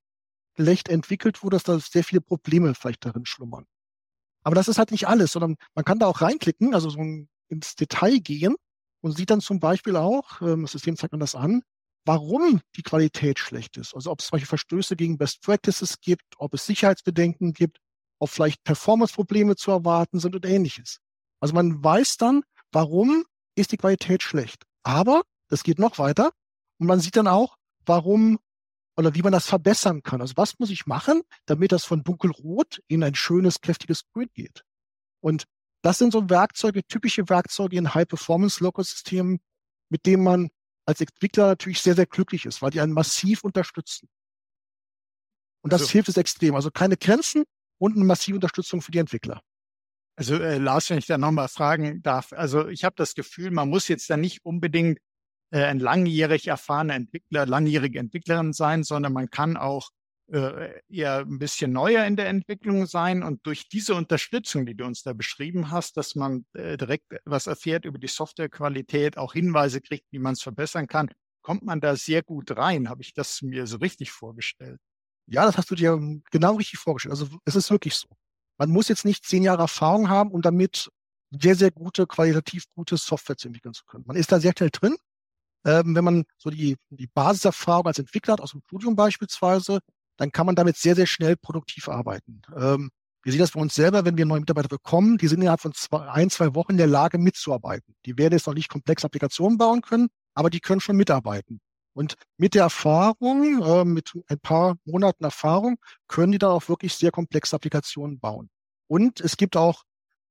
schlecht 0.57 0.89
entwickelt 0.89 1.43
wurde, 1.43 1.57
dass 1.57 1.65
da 1.65 1.79
sehr 1.79 2.05
viele 2.05 2.21
Probleme 2.21 2.75
vielleicht 2.75 3.05
darin 3.05 3.25
schlummern. 3.25 3.65
Aber 4.49 4.55
das 4.55 4.69
ist 4.69 4.79
halt 4.79 4.93
nicht 4.93 5.07
alles, 5.07 5.33
sondern 5.33 5.57
man 5.75 5.85
kann 5.85 5.99
da 5.99 6.07
auch 6.07 6.23
reinklicken, 6.23 6.73
also 6.73 6.89
so 6.89 6.99
ins 7.51 7.77
Detail 7.77 8.19
gehen 8.19 8.57
und 9.03 9.15
sieht 9.15 9.29
dann 9.29 9.43
zum 9.43 9.61
Beispiel 9.61 9.95
auch, 9.95 10.41
ähm, 10.41 10.63
das 10.63 10.73
System 10.73 10.97
zeigt 10.97 11.13
man 11.13 11.21
das 11.21 11.35
an, 11.35 11.61
warum 12.07 12.63
die 12.75 12.83
Qualität 12.83 13.39
schlecht 13.39 13.77
ist. 13.77 13.95
Also 13.95 14.11
ob 14.11 14.21
es 14.21 14.29
solche 14.29 14.47
Verstöße 14.47 14.97
gegen 14.97 15.19
Best 15.19 15.43
Practices 15.43 16.01
gibt, 16.01 16.23
ob 16.39 16.55
es 16.55 16.65
Sicherheitsbedenken 16.65 17.53
gibt, 17.53 17.77
ob 18.19 18.31
vielleicht 18.31 18.65
Performance-Probleme 18.65 19.55
zu 19.57 19.71
erwarten 19.71 20.19
sind 20.19 20.35
und 20.35 20.47
ähnliches. 20.47 21.01
Also 21.41 21.53
man 21.53 21.85
weiß 21.85 22.17
dann, 22.17 22.43
warum 22.73 23.27
ist 23.55 23.73
die 23.73 23.77
Qualität 23.77 24.23
schlecht. 24.23 24.63
Aber 24.83 25.25
das 25.49 25.63
geht 25.63 25.79
noch 25.79 25.99
weiter 25.99 26.33
und 26.79 26.87
man 26.87 27.01
sieht 27.01 27.17
dann 27.17 27.29
auch, 27.29 27.57
warum 27.85 28.39
oder 28.99 29.15
wie 29.15 29.23
man 29.23 29.33
das 29.33 29.47
verbessern 29.47 30.03
kann. 30.03 30.21
Also 30.21 30.35
was 30.37 30.59
muss 30.59 30.71
ich 30.71 30.87
machen, 30.87 31.23
damit 31.47 31.71
das 31.71 31.85
von 31.85 32.03
dunkelrot 32.03 32.83
in 32.89 33.05
ein 33.05 33.15
schönes, 33.15 33.61
kräftiges 33.61 34.03
Grün 34.13 34.29
geht? 34.35 34.65
Und 35.21 35.45
das 35.83 35.99
sind 35.99 36.13
so 36.13 36.29
Werkzeuge, 36.29 36.85
typische 36.85 37.29
Werkzeuge 37.29 37.77
in 37.77 37.95
High-Performance-Local-Systemen, 37.95 39.39
mit 39.89 40.05
denen 40.05 40.25
man 40.25 40.49
als 40.85 41.01
Entwickler 41.01 41.47
natürlich 41.47 41.81
sehr, 41.81 41.95
sehr 41.95 42.07
glücklich 42.07 42.45
ist, 42.45 42.61
weil 42.61 42.71
die 42.71 42.81
einen 42.81 42.93
massiv 42.93 43.45
unterstützen. 43.45 44.09
Und 45.63 45.73
das 45.73 45.83
also, 45.83 45.93
hilft 45.93 46.09
es 46.09 46.17
extrem. 46.17 46.57
Also 46.57 46.73
keine 46.73 46.97
Grenzen 46.97 47.45
und 47.79 47.95
eine 47.95 48.05
massive 48.05 48.35
Unterstützung 48.35 48.83
für 48.83 48.91
die 48.91 48.99
Entwickler. 48.99 49.43
Also 50.17 50.35
äh, 50.35 50.59
Lars, 50.59 50.91
wenn 50.91 50.99
ich 50.99 51.07
da 51.07 51.19
nochmal 51.19 51.47
fragen 51.47 52.03
darf, 52.03 52.33
also 52.33 52.67
ich 52.67 52.83
habe 52.83 52.97
das 52.97 53.15
Gefühl, 53.15 53.53
man 53.53 53.69
muss 53.69 53.87
jetzt 53.87 54.11
da 54.11 54.17
nicht 54.17 54.45
unbedingt 54.45 54.99
äh, 55.51 55.65
ein 55.65 55.79
langjährig 55.79 56.49
erfahrener 56.49 56.95
Entwickler, 56.95 57.47
langjährige 57.47 57.99
Entwicklerin 57.99 58.53
sein, 58.53 58.83
sondern 58.85 59.13
man 59.13 59.31
kann 59.31 59.57
auch 59.57 59.91
äh, 60.31 60.81
eher 60.89 61.21
ein 61.21 61.39
bisschen 61.39 61.73
neuer 61.73 62.05
in 62.05 62.17
der 62.17 62.29
Entwicklung 62.29 62.87
sein 62.87 63.23
und 63.23 63.47
durch 63.47 63.69
diese 63.69 63.95
Unterstützung, 63.95 64.67
die 64.67 64.75
du 64.75 64.85
uns 64.85 65.03
da 65.03 65.15
beschrieben 65.15 65.71
hast, 65.71 65.97
dass 65.97 66.15
man 66.15 66.45
äh, 66.53 66.77
direkt 66.77 67.15
was 67.25 67.47
erfährt 67.47 67.85
über 67.87 67.99
die 67.99 68.09
Softwarequalität, 68.09 69.17
auch 69.17 69.33
Hinweise 69.33 69.81
kriegt, 69.81 70.05
wie 70.11 70.19
man 70.19 70.35
es 70.35 70.43
verbessern 70.43 70.87
kann, 70.87 71.11
kommt 71.41 71.65
man 71.65 71.81
da 71.81 71.97
sehr 71.97 72.23
gut 72.23 72.57
rein. 72.57 72.91
Habe 72.91 73.03
ich 73.03 73.15
das 73.15 73.41
mir 73.41 73.67
so 73.67 73.79
richtig 73.79 74.11
vorgestellt? 74.11 74.79
Ja, 75.27 75.47
das 75.47 75.57
hast 75.57 75.71
du 75.71 75.75
dir 75.75 75.99
genau 76.31 76.57
richtig 76.57 76.79
vorgestellt. 76.79 77.13
Also 77.13 77.29
es 77.47 77.57
ist 77.57 77.71
wirklich 77.71 77.95
so. 77.95 78.09
Man 78.59 78.71
muss 78.71 78.89
jetzt 78.89 79.05
nicht 79.05 79.25
zehn 79.25 79.43
Jahre 79.43 79.63
Erfahrung 79.63 80.11
haben, 80.11 80.31
um 80.31 80.43
damit 80.43 80.91
sehr, 81.31 81.55
sehr 81.55 81.71
gute, 81.71 82.07
qualitativ 82.07 82.65
gute 82.75 82.97
Software 82.97 83.37
zu 83.37 83.49
entwickeln 83.49 83.75
zu 83.75 83.85
können. 83.85 84.05
Man 84.07 84.17
ist 84.17 84.33
da 84.33 84.41
sehr 84.41 84.53
schnell 84.57 84.71
drin 84.71 84.97
ähm, 85.65 85.95
wenn 85.95 86.05
man 86.05 86.25
so 86.37 86.51
die, 86.51 86.77
die 86.91 87.09
Basiserfahrung 87.09 87.87
als 87.87 87.99
Entwickler 87.99 88.35
hat, 88.35 88.41
aus 88.41 88.53
dem 88.53 88.63
Studium 88.67 88.97
beispielsweise, 88.97 89.81
dann 90.17 90.33
kann 90.33 90.47
man 90.47 90.57
damit 90.57 90.77
sehr, 90.77 90.95
sehr 90.95 91.07
schnell 91.07 91.37
produktiv 91.37 91.89
arbeiten. 91.89 92.43
Ähm, 92.57 92.91
wir 93.23 93.33
sehen 93.33 93.41
das 93.41 93.53
bei 93.53 93.61
uns 93.61 93.75
selber, 93.75 94.05
wenn 94.05 94.17
wir 94.17 94.27
neue 94.27 94.41
Mitarbeiter 94.41 94.69
bekommen, 94.69 95.19
die 95.19 95.29
sind 95.29 95.41
innerhalb 95.41 95.61
von 95.61 95.73
zwei, 95.75 96.09
ein, 96.09 96.31
zwei 96.31 96.55
Wochen 96.55 96.73
in 96.73 96.79
der 96.79 96.87
Lage 96.87 97.19
mitzuarbeiten. 97.19 97.95
Die 98.07 98.17
werden 98.17 98.33
jetzt 98.33 98.47
noch 98.47 98.55
nicht 98.55 98.69
komplexe 98.69 99.07
Applikationen 99.07 99.59
bauen 99.59 99.83
können, 99.83 100.09
aber 100.35 100.51
die 100.51 100.61
können 100.61 100.81
schon 100.81 100.97
mitarbeiten. 100.97 101.61
Und 101.95 102.15
mit 102.37 102.55
der 102.55 102.63
Erfahrung, 102.63 103.63
äh, 103.63 103.85
mit 103.85 104.13
ein 104.29 104.39
paar 104.39 104.77
Monaten 104.85 105.25
Erfahrung, 105.25 105.79
können 106.07 106.33
die 106.33 106.39
dann 106.39 106.53
auch 106.53 106.69
wirklich 106.69 106.95
sehr 106.95 107.11
komplexe 107.11 107.57
Applikationen 107.57 108.21
bauen. 108.21 108.51
Und 108.87 109.21
es 109.21 109.37
gibt 109.37 109.57
auch, 109.57 109.83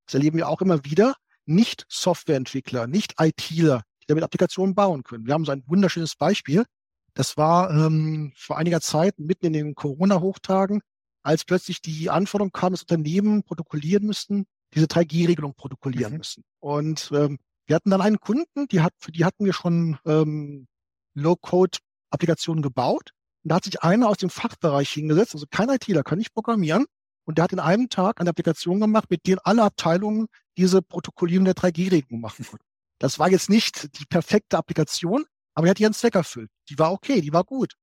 das 0.06 0.16
erleben 0.16 0.38
wir 0.38 0.48
auch 0.48 0.62
immer 0.62 0.86
wieder, 0.86 1.16
nicht 1.46 1.86
Softwareentwickler, 1.90 2.88
nicht 2.88 3.16
ITler, 3.20 3.84
damit 4.08 4.24
Applikationen 4.24 4.76
bauen 4.76 5.04
können. 5.04 5.26
Wir 5.26 5.34
haben 5.34 5.46
so 5.46 5.52
ein 5.52 5.64
wunderschönes 5.68 6.16
Beispiel. 6.16 6.66
Das 7.14 7.38
war 7.38 7.72
ähm, 7.72 8.32
vor 8.36 8.58
einiger 8.58 8.82
Zeit, 8.82 9.20
mitten 9.20 9.48
in 9.48 9.54
den 9.54 9.76
Corona-Hochtagen, 9.76 10.82
als 11.24 11.46
plötzlich 11.46 11.82
die 11.82 12.10
Anforderung 12.10 12.52
kam, 12.52 12.74
dass 12.74 12.84
Unternehmen 12.84 13.44
protokollieren 13.44 14.06
müssten, 14.06 14.46
diese 14.74 14.86
3G-Regelung 14.86 15.54
protokollieren 15.56 16.14
mhm. 16.14 16.18
müssen. 16.20 16.44
Und 16.60 17.12
ähm, 17.14 17.40
wir 17.66 17.76
hatten 17.76 17.90
dann 17.90 18.02
einen 18.02 18.20
Kunden, 18.20 18.68
die 18.68 18.82
hat, 18.82 18.94
für 18.98 19.12
die 19.12 19.26
hatten 19.26 19.46
wir 19.46 19.54
schon 19.54 19.98
ähm, 20.06 20.68
Low-Code-Applikationen 21.16 22.62
gebaut. 22.62 23.12
Und 23.44 23.52
da 23.52 23.56
hat 23.56 23.66
sich 23.66 23.82
einer 23.82 24.08
aus 24.08 24.18
dem 24.18 24.30
Fachbereich 24.30 24.90
hingesetzt, 24.90 25.34
also 25.34 25.46
kein 25.50 25.70
ITler, 25.70 26.04
kann 26.04 26.18
nicht 26.18 26.34
programmieren. 26.34 26.86
Und 27.26 27.38
der 27.38 27.44
hat 27.44 27.52
in 27.52 27.60
einem 27.60 27.90
Tag 27.90 28.22
eine 28.22 28.30
Applikation 28.30 28.80
gemacht, 28.80 29.10
mit 29.10 29.28
denen 29.28 29.40
alle 29.44 29.64
Abteilungen 29.64 30.28
diese 30.56 30.82
Protokollierung 30.82 31.46
der 31.46 31.56
3G-Regelung 31.56 32.22
machen 32.22 32.46
konnten. 32.46 32.67
Das 33.00 33.20
war 33.20 33.30
jetzt 33.30 33.50
nicht 33.50 34.00
die 34.00 34.06
perfekte 34.06 34.58
Applikation, 34.58 35.26
aber 35.54 35.66
die 35.66 35.72
hat 35.72 35.80
ihren 35.80 35.94
Zweck 35.94 36.16
erfüllt. 36.16 36.50
Die 36.70 36.78
war 36.80 36.92
okay, 36.92 37.22
die 37.22 37.34
war 37.34 37.44
gut. 37.44 37.74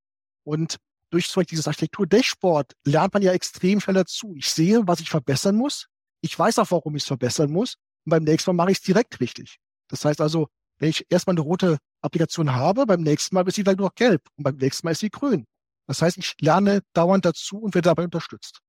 Und 0.43 0.77
durch 1.11 1.29
zum 1.29 1.41
Beispiel 1.41 1.55
dieses 1.55 1.67
Architektur-Dashboard 1.67 2.73
lernt 2.83 3.13
man 3.13 3.23
ja 3.23 3.31
extrem 3.31 3.79
schnell 3.79 3.95
dazu. 3.95 4.33
Ich 4.35 4.49
sehe, 4.49 4.87
was 4.87 4.99
ich 4.99 5.09
verbessern 5.09 5.55
muss. 5.55 5.87
Ich 6.21 6.37
weiß 6.37 6.59
auch, 6.59 6.71
warum 6.71 6.95
ich 6.95 7.03
es 7.03 7.07
verbessern 7.07 7.51
muss. 7.51 7.75
Und 8.05 8.11
beim 8.11 8.23
nächsten 8.23 8.49
Mal 8.49 8.63
mache 8.63 8.71
ich 8.71 8.79
es 8.79 8.83
direkt 8.83 9.19
richtig. 9.19 9.57
Das 9.87 10.03
heißt 10.03 10.19
also, 10.19 10.47
wenn 10.77 10.89
ich 10.89 11.05
erstmal 11.09 11.35
eine 11.35 11.41
rote 11.41 11.77
Applikation 12.01 12.53
habe, 12.53 12.85
beim 12.85 13.01
nächsten 13.01 13.35
Mal 13.35 13.47
ist 13.47 13.55
sie 13.55 13.63
vielleicht 13.63 13.79
nur 13.79 13.87
noch 13.87 13.95
gelb 13.95 14.21
und 14.35 14.43
beim 14.43 14.57
nächsten 14.57 14.85
Mal 14.85 14.91
ist 14.91 14.99
sie 14.99 15.09
grün. 15.09 15.45
Das 15.87 16.01
heißt, 16.01 16.17
ich 16.17 16.33
lerne 16.41 16.81
dauernd 16.93 17.25
dazu 17.25 17.57
und 17.59 17.75
werde 17.75 17.89
dabei 17.89 18.03
unterstützt. 18.03 18.59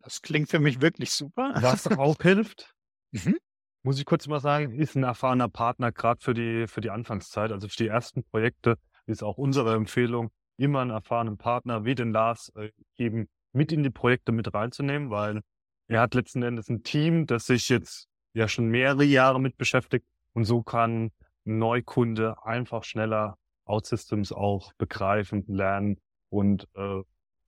Das 0.00 0.22
klingt 0.22 0.48
für 0.48 0.58
mich 0.58 0.80
wirklich 0.80 1.12
super. 1.12 1.52
Was 1.56 1.86
auch 1.98 2.20
hilft, 2.20 2.74
mhm 3.12 3.36
muss 3.82 3.98
ich 3.98 4.04
kurz 4.04 4.26
mal 4.26 4.40
sagen, 4.40 4.72
ist 4.72 4.96
ein 4.96 5.04
erfahrener 5.04 5.48
Partner 5.48 5.92
gerade 5.92 6.20
für 6.22 6.34
die, 6.34 6.66
für 6.66 6.80
die 6.80 6.90
Anfangszeit. 6.90 7.52
Also 7.52 7.68
für 7.68 7.76
die 7.76 7.88
ersten 7.88 8.24
Projekte 8.24 8.76
ist 9.06 9.22
auch 9.22 9.38
unsere 9.38 9.74
Empfehlung, 9.74 10.30
immer 10.56 10.80
einen 10.80 10.90
erfahrenen 10.90 11.38
Partner 11.38 11.84
wie 11.84 11.94
den 11.94 12.12
Lars 12.12 12.52
äh, 12.56 12.70
eben 12.98 13.28
mit 13.52 13.72
in 13.72 13.82
die 13.82 13.90
Projekte 13.90 14.32
mit 14.32 14.52
reinzunehmen, 14.52 15.10
weil 15.10 15.40
er 15.88 16.02
hat 16.02 16.14
letzten 16.14 16.42
Endes 16.42 16.68
ein 16.68 16.82
Team, 16.82 17.26
das 17.26 17.46
sich 17.46 17.68
jetzt 17.68 18.06
ja 18.34 18.46
schon 18.46 18.68
mehrere 18.68 19.04
Jahre 19.04 19.40
mit 19.40 19.56
beschäftigt 19.56 20.06
und 20.34 20.44
so 20.44 20.62
kann 20.62 21.06
ein 21.46 21.58
Neukunde 21.58 22.36
einfach 22.44 22.84
schneller 22.84 23.36
OutSystems 23.64 24.32
auch 24.32 24.72
begreifen, 24.74 25.44
lernen 25.48 25.98
und 26.28 26.68
äh, 26.74 27.02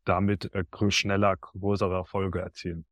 damit 0.04 0.52
äh, 0.54 0.64
schneller 0.88 1.36
größere 1.36 1.94
Erfolge 1.94 2.40
erzielen. 2.40 2.84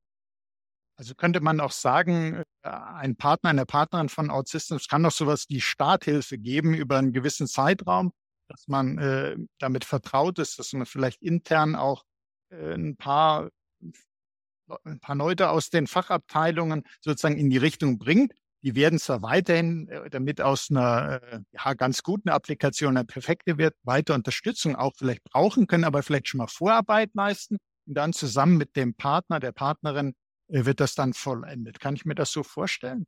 Also 0.96 1.14
könnte 1.14 1.40
man 1.40 1.60
auch 1.60 1.72
sagen, 1.72 2.42
ein 2.62 3.16
Partner, 3.16 3.50
eine 3.50 3.66
Partnerin 3.66 4.08
von 4.08 4.30
OutSystems 4.30 4.88
kann 4.88 5.02
doch 5.02 5.12
sowas 5.12 5.46
wie 5.48 5.60
Starthilfe 5.60 6.38
geben 6.38 6.74
über 6.74 6.98
einen 6.98 7.12
gewissen 7.12 7.46
Zeitraum, 7.46 8.12
dass 8.48 8.68
man 8.68 8.98
äh, 8.98 9.36
damit 9.58 9.84
vertraut 9.84 10.38
ist, 10.38 10.58
dass 10.58 10.72
man 10.72 10.86
vielleicht 10.86 11.22
intern 11.22 11.74
auch 11.74 12.04
äh, 12.50 12.74
ein 12.74 12.96
paar 12.96 13.50
ein 14.84 15.00
paar 15.00 15.16
Leute 15.16 15.50
aus 15.50 15.70
den 15.70 15.86
Fachabteilungen 15.86 16.84
sozusagen 17.00 17.36
in 17.36 17.50
die 17.50 17.56
Richtung 17.58 17.98
bringt. 17.98 18.32
Die 18.62 18.74
werden 18.74 18.98
zwar 18.98 19.22
weiterhin, 19.22 19.88
äh, 19.88 20.10
damit 20.10 20.40
aus 20.40 20.68
einer 20.70 21.22
äh, 21.22 21.40
ja, 21.52 21.74
ganz 21.74 22.02
guten 22.02 22.28
Applikation 22.28 22.96
eine 22.96 23.06
perfekte 23.06 23.58
wird, 23.58 23.74
weiter 23.82 24.14
Unterstützung 24.14 24.76
auch 24.76 24.92
vielleicht 24.96 25.24
brauchen 25.24 25.66
können, 25.66 25.84
aber 25.84 26.02
vielleicht 26.02 26.28
schon 26.28 26.38
mal 26.38 26.46
Vorarbeit 26.46 27.10
leisten 27.14 27.56
und 27.86 27.94
dann 27.94 28.12
zusammen 28.12 28.58
mit 28.58 28.76
dem 28.76 28.94
Partner, 28.94 29.40
der 29.40 29.52
Partnerin 29.52 30.14
wird 30.50 30.80
das 30.80 30.94
dann 30.94 31.12
vollendet. 31.14 31.80
Kann 31.80 31.94
ich 31.94 32.04
mir 32.04 32.14
das 32.14 32.32
so 32.32 32.42
vorstellen? 32.42 33.06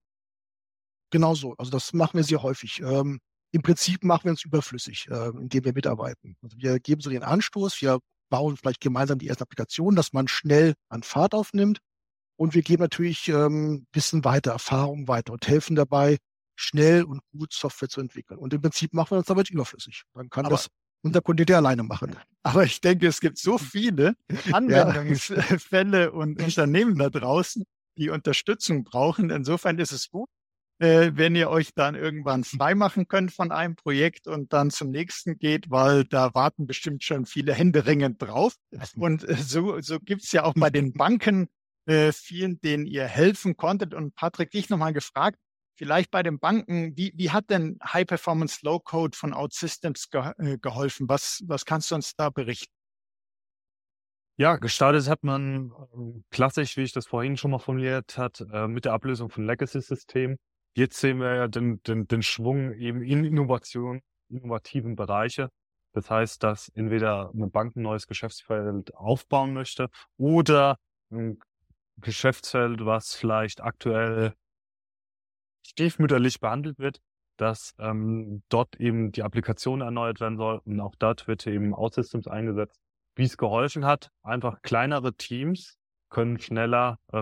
Genau 1.10 1.34
so. 1.34 1.54
Also 1.58 1.70
das 1.70 1.92
machen 1.92 2.16
wir 2.16 2.24
sehr 2.24 2.42
häufig. 2.42 2.80
Ähm, 2.80 3.20
Im 3.52 3.62
Prinzip 3.62 4.04
machen 4.04 4.24
wir 4.24 4.30
uns 4.30 4.44
überflüssig, 4.44 5.08
äh, 5.10 5.28
indem 5.28 5.64
wir 5.64 5.74
mitarbeiten. 5.74 6.36
Also 6.42 6.56
wir 6.56 6.80
geben 6.80 7.00
so 7.02 7.10
den 7.10 7.22
Anstoß, 7.22 7.80
wir 7.82 7.98
bauen 8.30 8.56
vielleicht 8.56 8.80
gemeinsam 8.80 9.18
die 9.18 9.26
erste 9.26 9.42
Applikation, 9.42 9.94
dass 9.94 10.14
man 10.14 10.26
schnell 10.26 10.74
an 10.88 11.02
Fahrt 11.02 11.34
aufnimmt. 11.34 11.80
Und 12.36 12.54
wir 12.54 12.62
geben 12.62 12.82
natürlich 12.82 13.28
ähm, 13.28 13.86
Wissen 13.92 14.24
weiter, 14.24 14.52
Erfahrung 14.52 15.06
weiter 15.06 15.34
und 15.34 15.46
helfen 15.46 15.76
dabei, 15.76 16.16
schnell 16.56 17.04
und 17.04 17.20
gut 17.30 17.52
Software 17.52 17.90
zu 17.90 18.00
entwickeln. 18.00 18.38
Und 18.38 18.54
im 18.54 18.62
Prinzip 18.62 18.94
machen 18.94 19.10
wir 19.10 19.18
uns 19.18 19.26
damit 19.26 19.50
überflüssig. 19.50 20.04
Dann 20.14 20.30
kann 20.30 20.46
aber, 20.46 20.54
das 20.54 20.68
unser 21.02 21.20
Kunde 21.20 21.44
der 21.44 21.58
alleine 21.58 21.82
machen. 21.82 22.16
Aber 22.42 22.64
ich 22.64 22.80
denke, 22.80 23.06
es 23.06 23.20
gibt 23.20 23.38
so 23.38 23.58
viele 23.58 24.14
Anwendungsfälle 24.52 26.12
und 26.12 26.42
Unternehmen 26.42 26.96
da 26.96 27.10
draußen, 27.10 27.64
die 27.96 28.08
Unterstützung 28.08 28.84
brauchen. 28.84 29.30
Insofern 29.30 29.78
ist 29.78 29.92
es 29.92 30.10
gut, 30.10 30.28
äh, 30.78 31.12
wenn 31.14 31.36
ihr 31.36 31.50
euch 31.50 31.74
dann 31.74 31.94
irgendwann 31.94 32.44
freimachen 32.44 33.08
könnt 33.08 33.32
von 33.32 33.52
einem 33.52 33.76
Projekt 33.76 34.26
und 34.26 34.52
dann 34.52 34.70
zum 34.70 34.90
nächsten 34.90 35.38
geht, 35.38 35.70
weil 35.70 36.04
da 36.04 36.34
warten 36.34 36.66
bestimmt 36.66 37.04
schon 37.04 37.26
viele 37.26 37.54
Hände 37.54 37.86
ringend 37.86 38.20
drauf. 38.22 38.54
Und 38.96 39.28
äh, 39.28 39.34
so, 39.34 39.80
so 39.80 39.98
gibt's 40.00 40.32
ja 40.32 40.44
auch 40.44 40.54
bei 40.54 40.70
den 40.70 40.92
Banken 40.92 41.48
äh, 41.86 42.12
vielen, 42.12 42.60
denen 42.60 42.86
ihr 42.86 43.06
helfen 43.06 43.56
konntet. 43.56 43.94
Und 43.94 44.14
Patrick, 44.14 44.50
dich 44.50 44.70
nochmal 44.70 44.92
gefragt, 44.92 45.38
vielleicht 45.82 46.12
bei 46.12 46.22
den 46.22 46.38
Banken, 46.38 46.96
wie, 46.96 47.12
wie 47.16 47.30
hat 47.30 47.50
denn 47.50 47.76
High 47.82 48.06
Performance 48.06 48.60
Low 48.62 48.78
Code 48.78 49.18
von 49.18 49.34
OutSystems 49.34 50.10
ge 50.10 50.32
äh, 50.38 50.56
geholfen? 50.58 51.08
Was, 51.08 51.42
was 51.48 51.64
kannst 51.64 51.90
du 51.90 51.96
uns 51.96 52.14
da 52.14 52.30
berichten? 52.30 52.72
Ja, 54.36 54.56
gestartet 54.56 55.08
hat 55.08 55.24
man 55.24 55.72
ähm, 55.92 56.24
klassisch, 56.30 56.76
wie 56.76 56.82
ich 56.82 56.92
das 56.92 57.08
vorhin 57.08 57.36
schon 57.36 57.50
mal 57.50 57.58
formuliert 57.58 58.16
hat, 58.16 58.44
äh, 58.52 58.68
mit 58.68 58.84
der 58.84 58.92
Ablösung 58.92 59.28
von 59.28 59.44
Legacy-Systemen. 59.44 60.36
Jetzt 60.76 61.00
sehen 61.00 61.18
wir 61.18 61.34
ja 61.34 61.48
den, 61.48 61.82
den, 61.82 62.06
den 62.06 62.22
Schwung 62.22 62.72
eben 62.74 63.02
in 63.02 63.24
Innovation, 63.24 64.02
innovativen 64.28 64.94
Bereiche. 64.94 65.48
Das 65.94 66.08
heißt, 66.08 66.44
dass 66.44 66.68
entweder 66.76 67.32
eine 67.34 67.48
Bank 67.48 67.74
ein 67.74 67.82
neues 67.82 68.06
Geschäftsfeld 68.06 68.94
aufbauen 68.94 69.52
möchte 69.52 69.88
oder 70.16 70.78
ein 71.10 71.40
Geschäftsfeld, 71.96 72.86
was 72.86 73.14
vielleicht 73.14 73.60
aktuell 73.60 74.34
stiefmütterlich 75.66 76.40
behandelt 76.40 76.78
wird, 76.78 77.00
dass 77.36 77.74
ähm, 77.78 78.42
dort 78.48 78.76
eben 78.78 79.12
die 79.12 79.22
Applikation 79.22 79.80
erneuert 79.80 80.20
werden 80.20 80.36
soll 80.36 80.60
und 80.64 80.80
auch 80.80 80.94
dort 80.98 81.26
wird 81.26 81.46
eben 81.46 81.74
OutSystems 81.74 82.28
eingesetzt. 82.28 82.78
Wie 83.14 83.24
es 83.24 83.36
geholfen 83.36 83.84
hat, 83.84 84.10
einfach 84.22 84.62
kleinere 84.62 85.14
Teams 85.14 85.78
können 86.08 86.38
schneller 86.38 86.98
äh, 87.12 87.18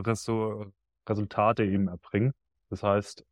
Resultate 1.08 1.64
eben 1.64 1.88
erbringen. 1.88 2.32
Das 2.68 2.82
heißt, 2.82 3.24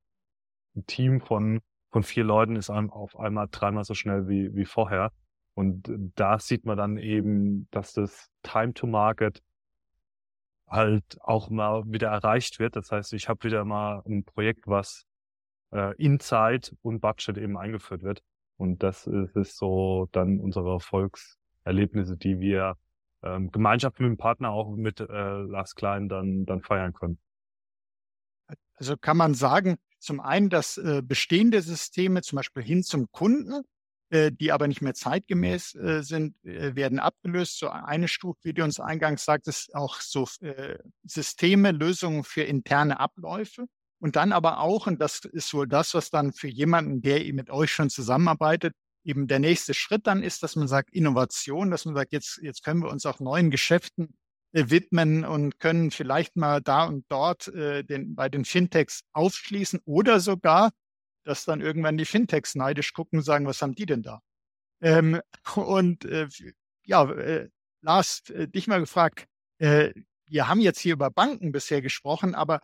ein 0.76 0.86
Team 0.86 1.20
von, 1.20 1.60
von 1.90 2.02
vier 2.02 2.24
Leuten 2.24 2.56
ist 2.56 2.70
auf 2.70 3.18
einmal 3.18 3.48
dreimal 3.50 3.84
so 3.84 3.94
schnell 3.94 4.28
wie, 4.28 4.54
wie 4.54 4.64
vorher. 4.64 5.12
Und 5.54 5.90
da 6.14 6.38
sieht 6.38 6.64
man 6.64 6.76
dann 6.76 6.98
eben, 6.98 7.68
dass 7.70 7.92
das 7.92 8.30
Time 8.42 8.74
to 8.74 8.86
Market 8.86 9.42
halt 10.68 11.18
auch 11.20 11.50
mal 11.50 11.85
wieder 11.87 12.09
erreicht 12.09 12.59
wird. 12.59 12.76
Das 12.76 12.90
heißt, 12.90 13.12
ich 13.12 13.28
habe 13.28 13.44
wieder 13.44 13.64
mal 13.64 14.02
ein 14.07 14.24
Projekt, 14.24 14.66
was 14.66 15.07
äh, 15.72 15.94
in 15.96 16.20
Zeit 16.20 16.74
und 16.83 17.00
Budget 17.00 17.38
eben 17.38 17.57
eingeführt 17.57 18.02
wird. 18.02 18.22
Und 18.57 18.83
das 18.83 19.07
ist, 19.07 19.37
ist 19.37 19.57
so 19.57 20.09
dann 20.12 20.40
unsere 20.40 20.72
Erfolgserlebnisse, 20.72 22.16
die 22.16 22.40
wir 22.40 22.76
ähm, 23.22 23.50
Gemeinschaft 23.50 24.00
mit 24.00 24.09
dem 24.09 24.16
Partner 24.16 24.50
auch 24.50 24.74
mit 24.74 25.00
äh, 25.00 25.04
Lars 25.07 25.74
Klein 25.74 26.09
dann, 26.09 26.44
dann 26.44 26.62
feiern 26.62 26.92
können. 26.92 27.18
Also 28.74 28.96
kann 28.96 29.16
man 29.16 29.35
sagen, 29.35 29.78
zum 29.98 30.20
einen, 30.20 30.50
dass 30.50 30.76
äh, 30.78 31.02
bestehende 31.02 31.61
Systeme, 31.62 32.22
zum 32.22 32.37
Beispiel 32.37 32.62
hin 32.62 32.83
zum 32.83 33.11
Kunden, 33.11 33.64
die 34.10 34.52
aber 34.52 34.68
nicht 34.68 34.80
mehr 34.80 34.94
zeitgemäß 34.94 35.74
äh, 35.74 36.02
sind, 36.02 36.34
äh, 36.44 36.74
werden 36.74 36.98
abgelöst. 36.98 37.58
So 37.58 37.68
eine 37.68 38.08
Stufe, 38.08 38.38
wie 38.42 38.54
du 38.54 38.64
uns 38.64 38.80
eingangs 38.80 39.24
sagtest, 39.24 39.74
auch 39.74 40.00
so 40.00 40.26
äh, 40.40 40.78
Systeme, 41.04 41.72
Lösungen 41.72 42.24
für 42.24 42.42
interne 42.42 43.00
Abläufe. 43.00 43.66
Und 44.00 44.16
dann 44.16 44.32
aber 44.32 44.60
auch, 44.60 44.86
und 44.86 45.00
das 45.00 45.20
ist 45.24 45.52
wohl 45.54 45.66
das, 45.66 45.94
was 45.94 46.10
dann 46.10 46.32
für 46.32 46.48
jemanden, 46.48 47.02
der 47.02 47.32
mit 47.32 47.50
euch 47.50 47.72
schon 47.72 47.90
zusammenarbeitet, 47.90 48.74
eben 49.04 49.26
der 49.26 49.38
nächste 49.38 49.74
Schritt 49.74 50.06
dann 50.06 50.22
ist, 50.22 50.42
dass 50.42 50.56
man 50.56 50.68
sagt 50.68 50.90
Innovation, 50.90 51.70
dass 51.70 51.84
man 51.84 51.94
sagt, 51.94 52.12
jetzt, 52.12 52.38
jetzt 52.42 52.62
können 52.62 52.82
wir 52.82 52.90
uns 52.90 53.06
auch 53.06 53.20
neuen 53.20 53.50
Geschäften 53.50 54.14
äh, 54.52 54.64
widmen 54.68 55.24
und 55.24 55.58
können 55.58 55.90
vielleicht 55.90 56.36
mal 56.36 56.60
da 56.60 56.84
und 56.84 57.04
dort 57.08 57.48
äh, 57.48 57.84
den, 57.84 58.14
bei 58.14 58.28
den 58.28 58.44
Fintechs 58.44 59.02
aufschließen 59.12 59.80
oder 59.84 60.20
sogar, 60.20 60.70
dass 61.28 61.44
dann 61.44 61.60
irgendwann 61.60 61.98
die 61.98 62.06
Fintechs 62.06 62.54
neidisch 62.54 62.92
gucken 62.94 63.18
und 63.18 63.24
sagen, 63.24 63.46
was 63.46 63.60
haben 63.60 63.74
die 63.74 63.86
denn 63.86 64.02
da? 64.02 64.20
Ähm, 64.80 65.20
und 65.56 66.04
äh, 66.06 66.28
ja, 66.84 67.10
äh, 67.10 67.48
Lars, 67.82 68.22
äh, 68.30 68.48
dich 68.48 68.66
mal 68.66 68.80
gefragt, 68.80 69.26
äh, 69.58 69.92
wir 70.26 70.48
haben 70.48 70.60
jetzt 70.60 70.80
hier 70.80 70.94
über 70.94 71.10
Banken 71.10 71.52
bisher 71.52 71.82
gesprochen, 71.82 72.34
aber 72.34 72.60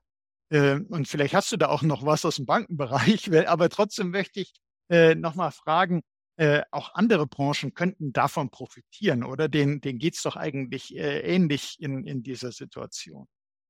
äh, 0.51 0.81
und 0.89 1.09
vielleicht 1.09 1.35
hast 1.35 1.53
du 1.53 1.57
da 1.57 1.69
auch 1.69 1.83
noch 1.83 2.05
was 2.07 2.25
aus 2.25 2.37
dem 2.37 2.47
Bankenbereich, 2.47 3.31
aber 3.49 3.69
trotzdem 3.69 4.11
möchte 4.11 4.41
ich 4.41 4.55
äh, 4.91 5.15
nochmal 5.15 5.53
fragen, 5.53 6.03
äh, 6.37 6.63
auch 6.71 6.95
andere 6.95 7.27
Branchen 7.27 7.75
könnten 7.75 8.13
davon 8.13 8.51
profitieren, 8.51 9.25
oder? 9.25 9.49
Den, 9.49 9.81
denen 9.81 9.99
geht's 9.99 10.23
doch 10.23 10.37
eigentlich 10.37 10.97
äh, 10.97 11.21
ähnlich 11.21 11.77
in, 11.81 12.07
in 12.07 12.23
dieser 12.23 12.51
Situation. 12.51 13.27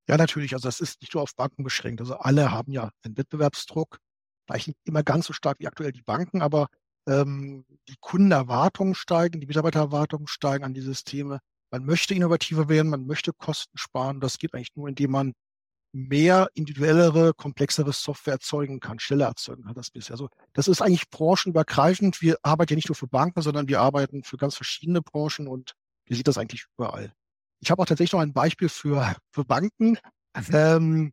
Ja, 0.09 0.17
natürlich. 0.17 0.55
Also 0.55 0.69
das 0.69 0.81
ist 0.81 1.01
nicht 1.01 1.15
nur 1.15 1.23
auf 1.23 1.35
Banken 1.37 1.65
beschränkt. 1.65 2.01
Also 2.01 2.17
alle 2.17 2.53
haben 2.53 2.73
ja 2.73 2.91
einen 3.03 3.17
Wettbewerbsdruck, 3.17 3.99
vielleicht 4.47 4.69
nicht 4.69 4.79
immer 4.85 5.03
ganz 5.03 5.27
so 5.27 5.33
stark 5.33 5.59
wie 5.61 5.67
aktuell 5.67 5.93
die 5.93 6.03
Banken, 6.03 6.43
aber 6.43 6.69
ähm, 7.07 7.65
die 7.89 7.97
Kundenerwartungen 8.01 8.95
steigen, 8.95 9.41
die 9.41 9.47
Mitarbeitererwartungen 9.47 10.27
steigen 10.27 10.65
an 10.65 10.75
die 10.75 10.81
Systeme. 10.81 11.41
Man 11.71 11.85
möchte 11.85 12.15
innovativer 12.15 12.69
werden, 12.69 12.91
man 12.91 13.07
möchte 13.07 13.33
Kosten 13.33 13.77
sparen. 13.77 14.21
Das 14.21 14.39
geht 14.39 14.55
eigentlich 14.55 14.77
nur, 14.77 14.89
indem 14.89 15.11
man 15.11 15.33
mehr 15.93 16.49
individuellere, 16.55 17.35
komplexere 17.35 17.93
Software 17.93 18.35
erzeugen 18.35 18.81
kann, 18.81 18.99
schneller 18.99 19.27
erzeugen 19.27 19.65
kann 19.65 19.75
das 19.75 19.91
bisher. 19.91 20.15
Also 20.15 20.29
das 20.53 20.67
ist 20.67 20.83
eigentlich 20.83 21.09
branchenübergreifend. 21.09 22.21
Wir 22.21 22.37
arbeiten 22.43 22.73
ja 22.73 22.77
nicht 22.77 22.89
nur 22.89 22.97
für 22.97 23.07
Banken, 23.07 23.43
sondern 23.43 23.69
wir 23.69 23.81
arbeiten 23.81 24.25
für 24.25 24.37
ganz 24.37 24.57
verschiedene 24.57 25.03
Branchen 25.03 25.47
und 25.47 25.75
wir 26.07 26.17
sieht 26.17 26.27
das 26.27 26.37
eigentlich 26.37 26.67
überall. 26.77 27.13
Ich 27.61 27.71
habe 27.71 27.81
auch 27.81 27.87
tatsächlich 27.87 28.13
noch 28.13 28.21
ein 28.21 28.33
Beispiel 28.33 28.69
für, 28.69 29.15
für 29.31 29.45
Banken. 29.45 29.99
Mhm. 30.37 30.45
Ähm, 30.53 31.13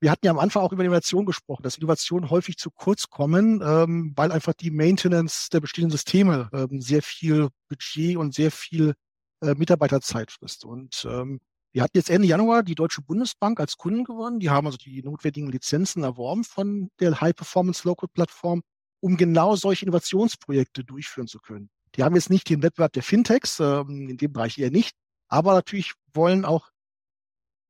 wir 0.00 0.10
hatten 0.10 0.24
ja 0.24 0.32
am 0.32 0.38
Anfang 0.38 0.62
auch 0.62 0.72
über 0.72 0.82
Innovation 0.82 1.26
gesprochen, 1.26 1.62
dass 1.62 1.76
Innovationen 1.76 2.30
häufig 2.30 2.56
zu 2.56 2.70
kurz 2.70 3.10
kommen, 3.10 3.60
ähm, 3.62 4.12
weil 4.16 4.32
einfach 4.32 4.54
die 4.54 4.70
Maintenance 4.70 5.48
der 5.50 5.60
bestehenden 5.60 5.90
Systeme 5.90 6.48
ähm, 6.54 6.80
sehr 6.80 7.02
viel 7.02 7.48
Budget 7.68 8.16
und 8.16 8.34
sehr 8.34 8.50
viel 8.50 8.94
äh, 9.42 9.54
Mitarbeiterzeit 9.54 10.30
frisst. 10.30 10.64
Und 10.64 11.06
ähm, 11.08 11.40
wir 11.72 11.82
hatten 11.82 11.98
jetzt 11.98 12.08
Ende 12.08 12.26
Januar 12.26 12.62
die 12.62 12.74
Deutsche 12.74 13.02
Bundesbank 13.02 13.60
als 13.60 13.76
Kunden 13.76 14.04
gewonnen. 14.04 14.40
Die 14.40 14.50
haben 14.50 14.66
also 14.66 14.78
die 14.78 15.02
notwendigen 15.02 15.50
Lizenzen 15.50 16.02
erworben 16.02 16.44
von 16.44 16.90
der 16.98 17.20
High 17.20 17.36
Performance 17.36 17.86
Local 17.86 18.08
Plattform, 18.12 18.62
um 19.00 19.18
genau 19.18 19.54
solche 19.54 19.84
Innovationsprojekte 19.84 20.82
durchführen 20.82 21.28
zu 21.28 21.38
können. 21.40 21.68
Die 21.94 22.04
haben 22.04 22.14
jetzt 22.14 22.30
nicht 22.30 22.48
den 22.48 22.62
Wettbewerb 22.62 22.92
der 22.94 23.02
Fintechs, 23.02 23.60
ähm, 23.60 24.08
in 24.08 24.16
dem 24.16 24.32
Bereich 24.32 24.58
eher 24.58 24.70
nicht, 24.70 24.96
aber 25.28 25.52
natürlich 25.52 25.92
wollen 26.14 26.44
auch 26.44 26.70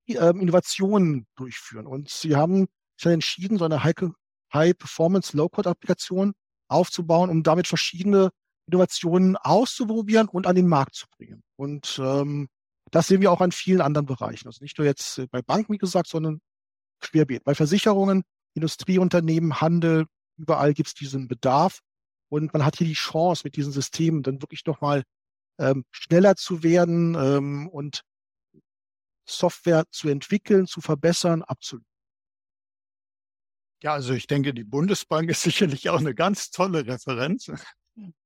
ähm, 0.08 0.40
Innovationen 0.40 1.26
durchführen. 1.36 1.86
Und 1.86 2.08
sie 2.08 2.36
haben 2.36 2.66
sich 2.96 3.04
dann 3.04 3.14
entschieden, 3.14 3.58
so 3.58 3.64
eine 3.64 3.82
High-Performance 3.84 5.36
Low-Code-Applikation 5.36 6.32
aufzubauen, 6.68 7.30
um 7.30 7.42
damit 7.42 7.66
verschiedene 7.66 8.30
Innovationen 8.66 9.36
auszuprobieren 9.36 10.28
und 10.28 10.46
an 10.46 10.56
den 10.56 10.68
Markt 10.68 10.94
zu 10.94 11.06
bringen. 11.16 11.42
Und 11.56 12.00
ähm, 12.02 12.48
das 12.90 13.06
sehen 13.06 13.20
wir 13.20 13.32
auch 13.32 13.40
an 13.40 13.52
vielen 13.52 13.80
anderen 13.80 14.06
Bereichen. 14.06 14.48
Also 14.48 14.62
nicht 14.62 14.78
nur 14.78 14.86
jetzt 14.86 15.22
bei 15.30 15.42
Banken, 15.42 15.72
wie 15.72 15.78
gesagt, 15.78 16.08
sondern 16.08 16.40
querbeet. 17.00 17.44
Bei 17.44 17.54
Versicherungen, 17.54 18.22
Industrieunternehmen, 18.54 19.60
Handel, 19.60 20.06
überall 20.36 20.74
gibt 20.74 20.88
es 20.88 20.94
diesen 20.94 21.28
Bedarf. 21.28 21.80
Und 22.28 22.52
man 22.52 22.64
hat 22.64 22.76
hier 22.76 22.86
die 22.86 22.94
Chance, 22.94 23.42
mit 23.44 23.56
diesen 23.56 23.72
Systemen 23.72 24.22
dann 24.22 24.40
wirklich 24.40 24.64
nochmal 24.66 25.02
ähm, 25.58 25.84
schneller 25.90 26.36
zu 26.36 26.62
werden 26.62 27.16
ähm, 27.16 27.68
und 27.68 28.02
Software 29.30 29.84
zu 29.90 30.08
entwickeln, 30.08 30.66
zu 30.66 30.80
verbessern, 30.80 31.42
absolut. 31.42 31.84
Ja, 33.82 33.94
also 33.94 34.12
ich 34.12 34.26
denke, 34.26 34.52
die 34.52 34.64
Bundesbank 34.64 35.30
ist 35.30 35.42
sicherlich 35.42 35.88
auch 35.88 36.00
eine 36.00 36.14
ganz 36.14 36.50
tolle 36.50 36.86
Referenz. 36.86 37.50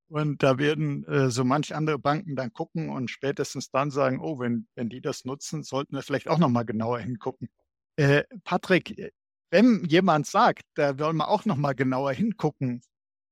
Und 0.09 0.43
da 0.43 0.59
werden 0.59 1.05
äh, 1.07 1.31
so 1.31 1.45
manch 1.45 1.75
andere 1.75 1.99
Banken 1.99 2.37
dann 2.37 2.53
gucken 2.53 2.91
und 2.91 3.11
spätestens 3.11 3.71
dann 3.71 3.91
sagen, 3.91 4.21
oh, 4.21 4.39
wenn, 4.39 4.69
wenn 4.75 4.89
die 4.89 5.01
das 5.01 5.25
nutzen, 5.25 5.63
sollten 5.63 5.97
wir 5.97 6.03
vielleicht 6.03 6.29
auch 6.29 6.39
nochmal 6.39 6.65
genauer 6.65 7.01
hingucken. 7.01 7.49
Äh, 7.97 8.25
Patrick, 8.45 8.99
äh, 8.99 9.11
wenn 9.51 9.85
jemand 9.85 10.27
sagt, 10.27 10.63
da 10.75 10.99
wollen 10.99 11.17
wir 11.17 11.29
auch 11.29 11.45
nochmal 11.45 11.75
genauer 11.75 12.13
hingucken, 12.13 12.83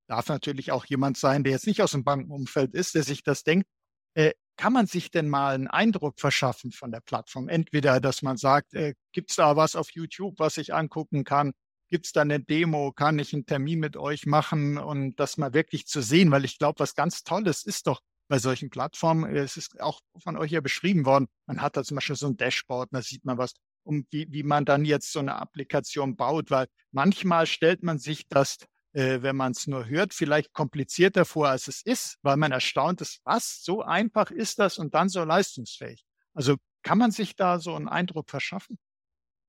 darf 0.09 0.29
natürlich 0.29 0.73
auch 0.73 0.85
jemand 0.87 1.19
sein, 1.19 1.45
der 1.45 1.53
jetzt 1.53 1.67
nicht 1.67 1.83
aus 1.83 1.93
dem 1.93 2.05
Bankenumfeld 2.05 2.75
ist, 2.75 2.95
der 2.95 3.03
sich 3.03 3.23
das 3.23 3.45
denkt, 3.45 3.69
äh, 4.15 4.33
kann 4.57 4.73
man 4.73 4.87
sich 4.87 5.11
denn 5.11 5.29
mal 5.29 5.55
einen 5.55 5.69
Eindruck 5.69 6.21
verschaffen 6.21 6.73
von 6.73 6.91
der 6.91 7.01
Plattform? 7.01 7.49
Entweder, 7.49 8.01
dass 8.01 8.23
man 8.23 8.37
sagt, 8.37 8.75
äh, 8.75 8.95
gibt 9.13 9.31
es 9.31 9.37
da 9.37 9.57
was 9.57 9.77
auf 9.77 9.91
YouTube, 9.91 10.39
was 10.39 10.57
ich 10.57 10.75
angucken 10.75 11.25
kann? 11.25 11.53
Gibt 11.91 12.07
es 12.07 12.13
da 12.13 12.23
eine 12.23 12.41
Demo? 12.41 12.93
Kann 12.93 13.19
ich 13.19 13.35
einen 13.35 13.47
Termin 13.47 13.81
mit 13.81 13.97
euch 13.97 14.27
machen 14.27 14.79
und 14.79 15.17
das 15.17 15.37
mal 15.37 15.53
wirklich 15.53 15.87
zu 15.87 16.01
sehen? 16.01 16.31
Weil 16.31 16.45
ich 16.45 16.59
glaube, 16.59 16.81
was 16.81 16.95
ganz 16.95 17.23
Tolles 17.25 17.65
ist 17.65 17.87
doch 17.87 18.01
bei 18.29 18.39
solchen 18.39 18.71
Plattformen, 18.71 19.35
äh, 19.35 19.41
es 19.41 19.57
ist 19.57 19.81
auch 19.81 20.01
von 20.23 20.37
euch 20.37 20.53
ja 20.53 20.61
beschrieben 20.61 21.05
worden, 21.05 21.27
man 21.47 21.61
hat 21.61 21.77
da 21.77 21.85
zum 21.85 21.97
Beispiel 21.97 22.17
so 22.17 22.29
ein 22.29 22.37
Dashboard, 22.37 22.89
da 22.93 23.03
sieht 23.03 23.25
man 23.25 23.37
was, 23.37 23.53
um 23.85 24.07
wie, 24.11 24.27
wie 24.31 24.43
man 24.43 24.65
dann 24.65 24.85
jetzt 24.85 25.13
so 25.13 25.19
eine 25.19 25.37
Applikation 25.37 26.17
baut, 26.17 26.51
weil 26.51 26.67
manchmal 26.93 27.47
stellt 27.47 27.83
man 27.83 27.99
sich 27.99 28.29
das 28.29 28.59
äh, 28.93 29.23
wenn 29.23 29.37
man 29.37 29.53
es 29.53 29.67
nur 29.67 29.87
hört, 29.87 30.15
vielleicht 30.15 30.53
komplizierter 30.53 31.25
vor, 31.25 31.49
als 31.49 31.69
es 31.69 31.83
ist, 31.83 32.19
weil 32.23 32.37
man 32.37 32.53
erstaunt 32.53 33.01
ist, 33.01 33.21
was, 33.25 33.63
so 33.63 33.83
einfach 33.83 34.31
ist 34.31 34.59
das 34.59 34.79
und 34.79 34.95
dann 34.95 35.09
so 35.09 35.25
leistungsfähig. 35.25 36.05
Also 36.35 36.57
kann 36.83 36.99
man 36.99 37.11
sich 37.11 37.37
da 37.37 37.59
so 37.59 37.75
einen 37.75 37.89
Eindruck 37.89 38.29
verschaffen? 38.31 38.79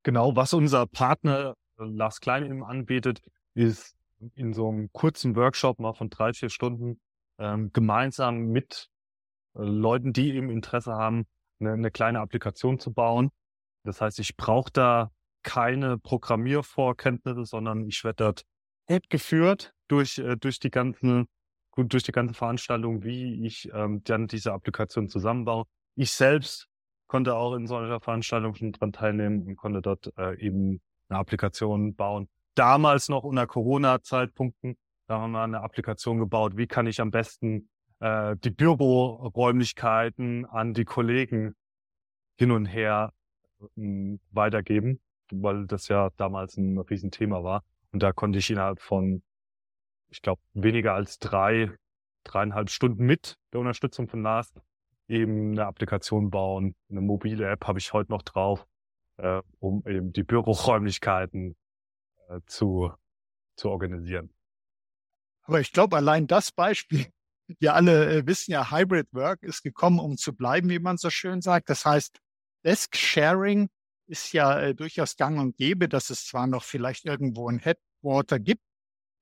Genau, 0.03 0.35
was 0.35 0.53
unser 0.53 0.85
Partner 0.85 1.55
äh, 1.79 1.83
Lars 1.83 2.19
Klein 2.19 2.45
eben 2.45 2.63
anbietet, 2.63 3.21
ist 3.53 3.95
in 4.35 4.53
so 4.53 4.69
einem 4.69 4.91
kurzen 4.91 5.35
Workshop 5.35 5.79
mal 5.79 5.93
von 5.93 6.09
drei, 6.09 6.33
vier 6.33 6.49
Stunden 6.49 6.99
ähm, 7.39 7.71
gemeinsam 7.73 8.47
mit 8.47 8.89
äh, 9.55 9.63
Leuten, 9.63 10.13
die 10.13 10.33
eben 10.33 10.49
Interesse 10.49 10.93
haben, 10.93 11.25
eine, 11.59 11.73
eine 11.73 11.91
kleine 11.91 12.19
Applikation 12.19 12.79
zu 12.79 12.93
bauen. 12.93 13.31
Das 13.83 14.01
heißt, 14.01 14.19
ich 14.19 14.37
brauche 14.37 14.71
da 14.71 15.11
keine 15.43 15.97
Programmiervorkenntnisse, 15.97 17.45
sondern 17.45 17.85
ich 17.87 18.03
werde 18.03 18.23
dort 18.23 18.43
gut 18.87 19.09
geführt 19.09 19.73
durch, 19.87 20.17
äh, 20.17 20.35
durch 20.37 20.59
die 20.59 20.69
ganzen, 20.69 21.27
gut, 21.71 21.93
durch 21.93 22.03
die 22.03 22.11
ganze 22.11 22.33
Veranstaltung, 22.33 23.03
wie 23.03 23.45
ich 23.45 23.69
ähm, 23.73 24.03
dann 24.03 24.27
diese 24.27 24.53
Applikation 24.53 25.09
zusammenbaue. 25.09 25.65
Ich 25.95 26.11
selbst 26.11 26.67
konnte 27.07 27.35
auch 27.35 27.55
in 27.55 27.67
solcher 27.67 27.99
Veranstaltung 27.99 28.55
schon 28.55 28.71
dran 28.71 28.91
teilnehmen 28.91 29.43
und 29.45 29.55
konnte 29.55 29.81
dort 29.81 30.11
äh, 30.17 30.39
eben 30.39 30.81
eine 31.09 31.19
Applikation 31.19 31.95
bauen. 31.95 32.27
Damals 32.55 33.09
noch 33.09 33.23
unter 33.23 33.47
Corona-Zeitpunkten, 33.47 34.77
da 35.07 35.19
haben 35.19 35.31
wir 35.31 35.43
eine 35.43 35.61
Applikation 35.61 36.19
gebaut. 36.19 36.57
Wie 36.57 36.67
kann 36.67 36.87
ich 36.87 37.01
am 37.01 37.11
besten 37.11 37.69
äh, 37.99 38.35
die 38.43 38.51
Büroräumlichkeiten 38.51 40.45
an 40.45 40.73
die 40.73 40.85
Kollegen 40.85 41.55
hin 42.37 42.51
und 42.51 42.65
her 42.65 43.13
äh, 43.75 44.17
weitergeben, 44.31 44.99
weil 45.31 45.67
das 45.67 45.87
ja 45.87 46.09
damals 46.17 46.57
ein 46.57 46.77
Riesenthema 46.77 47.43
war. 47.43 47.63
Und 47.93 48.01
da 48.01 48.11
konnte 48.11 48.39
ich 48.39 48.49
innerhalb 48.49 48.81
von, 48.81 49.23
ich 50.09 50.21
glaube, 50.21 50.41
weniger 50.53 50.93
als 50.93 51.19
drei, 51.19 51.71
dreieinhalb 52.23 52.69
Stunden 52.69 53.05
mit 53.05 53.37
der 53.53 53.59
Unterstützung 53.59 54.07
von 54.07 54.23
Lars 54.23 54.51
eben 55.07 55.51
eine 55.51 55.67
Applikation 55.67 56.31
bauen. 56.31 56.75
Eine 56.89 57.01
mobile 57.01 57.47
App 57.47 57.67
habe 57.67 57.77
ich 57.79 57.93
heute 57.93 58.11
noch 58.11 58.23
drauf, 58.23 58.65
äh, 59.17 59.41
um 59.59 59.83
eben 59.87 60.11
die 60.11 60.23
Büroräumlichkeiten 60.23 61.55
äh, 62.29 62.39
zu, 62.47 62.91
zu 63.55 63.69
organisieren. 63.69 64.33
Aber 65.43 65.59
ich 65.59 65.71
glaube, 65.71 65.97
allein 65.97 66.25
das 66.25 66.51
Beispiel, 66.51 67.05
wir 67.59 67.75
alle 67.75 68.11
äh, 68.11 68.27
wissen 68.27 68.51
ja, 68.51 68.71
Hybrid 68.71 69.07
Work 69.11 69.43
ist 69.43 69.61
gekommen, 69.61 69.99
um 69.99 70.17
zu 70.17 70.33
bleiben, 70.35 70.69
wie 70.69 70.79
man 70.79 70.97
so 70.97 71.11
schön 71.11 71.41
sagt. 71.41 71.69
Das 71.69 71.85
heißt, 71.85 72.19
Desk 72.63 72.95
Sharing 72.95 73.69
ist 74.07 74.33
ja 74.33 74.59
äh, 74.59 74.75
durchaus 74.75 75.15
gang 75.15 75.39
und 75.39 75.57
gäbe, 75.57 75.89
dass 75.89 76.09
es 76.09 76.25
zwar 76.25 76.47
noch 76.47 76.63
vielleicht 76.63 77.05
irgendwo 77.05 77.49
ein 77.49 77.59
Headwater 77.59 78.39
gibt, 78.39 78.63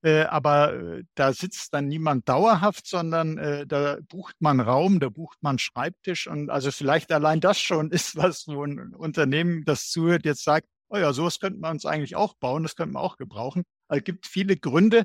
äh, 0.04 0.22
aber 0.22 0.74
äh, 0.74 1.04
da 1.14 1.32
sitzt 1.32 1.72
dann 1.72 1.86
niemand 1.86 2.28
dauerhaft, 2.28 2.86
sondern 2.86 3.38
äh, 3.38 3.66
da 3.66 3.98
bucht 4.08 4.34
man 4.40 4.58
Raum, 4.60 4.98
da 4.98 5.08
bucht 5.08 5.38
man 5.42 5.58
Schreibtisch 5.58 6.26
und 6.26 6.50
also 6.50 6.72
vielleicht 6.72 7.12
allein 7.12 7.40
das 7.40 7.60
schon 7.60 7.90
ist 7.92 8.16
was, 8.16 8.48
wo 8.48 8.64
ein 8.64 8.94
Unternehmen, 8.94 9.64
das 9.64 9.90
zuhört, 9.90 10.24
jetzt 10.24 10.42
sagt, 10.44 10.66
oh 10.88 10.96
ja, 10.96 11.12
sowas 11.12 11.38
könnten 11.38 11.60
wir 11.60 11.70
uns 11.70 11.86
eigentlich 11.86 12.16
auch 12.16 12.34
bauen, 12.34 12.64
das 12.64 12.74
könnten 12.74 12.94
wir 12.94 13.00
auch 13.00 13.16
gebrauchen. 13.16 13.62
Also 13.88 13.98
es 13.98 14.04
gibt 14.04 14.26
viele 14.26 14.56
Gründe, 14.56 15.04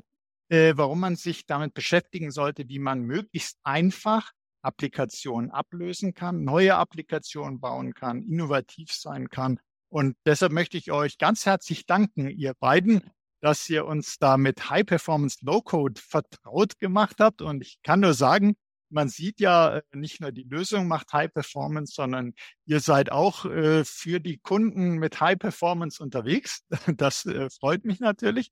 äh, 0.50 0.72
warum 0.76 1.00
man 1.00 1.14
sich 1.16 1.46
damit 1.46 1.74
beschäftigen 1.74 2.32
sollte, 2.32 2.68
wie 2.68 2.80
man 2.80 3.02
möglichst 3.02 3.58
einfach 3.62 4.32
Applikationen 4.62 5.52
ablösen 5.52 6.14
kann, 6.14 6.42
neue 6.42 6.74
Applikationen 6.74 7.60
bauen 7.60 7.94
kann, 7.94 8.24
innovativ 8.24 8.92
sein 8.92 9.30
kann 9.30 9.60
und 9.88 10.16
deshalb 10.26 10.52
möchte 10.52 10.76
ich 10.76 10.92
euch 10.92 11.18
ganz 11.18 11.46
herzlich 11.46 11.86
danken, 11.86 12.28
ihr 12.28 12.54
beiden, 12.54 13.10
dass 13.40 13.68
ihr 13.68 13.86
uns 13.86 14.18
da 14.18 14.36
mit 14.36 14.68
High 14.70 14.84
Performance 14.84 15.38
Low 15.42 15.62
Code 15.62 16.00
vertraut 16.00 16.78
gemacht 16.78 17.16
habt. 17.20 17.40
Und 17.40 17.62
ich 17.62 17.80
kann 17.82 18.00
nur 18.00 18.14
sagen, 18.14 18.56
man 18.90 19.08
sieht 19.08 19.40
ja 19.40 19.78
äh, 19.78 19.82
nicht 19.92 20.20
nur 20.20 20.32
die 20.32 20.44
Lösung 20.44 20.88
macht 20.88 21.12
High 21.12 21.32
Performance, 21.32 21.94
sondern 21.94 22.34
ihr 22.66 22.80
seid 22.80 23.12
auch 23.12 23.44
äh, 23.44 23.84
für 23.84 24.20
die 24.20 24.38
Kunden 24.38 24.98
mit 24.98 25.20
High 25.20 25.38
Performance 25.38 26.02
unterwegs. 26.02 26.64
Das 26.96 27.26
äh, 27.26 27.48
freut 27.50 27.84
mich 27.84 28.00
natürlich. 28.00 28.50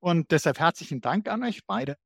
Und 0.00 0.30
deshalb 0.30 0.58
herzlichen 0.58 1.00
Dank 1.00 1.28
an 1.28 1.44
euch 1.44 1.64
beide. 1.66 1.96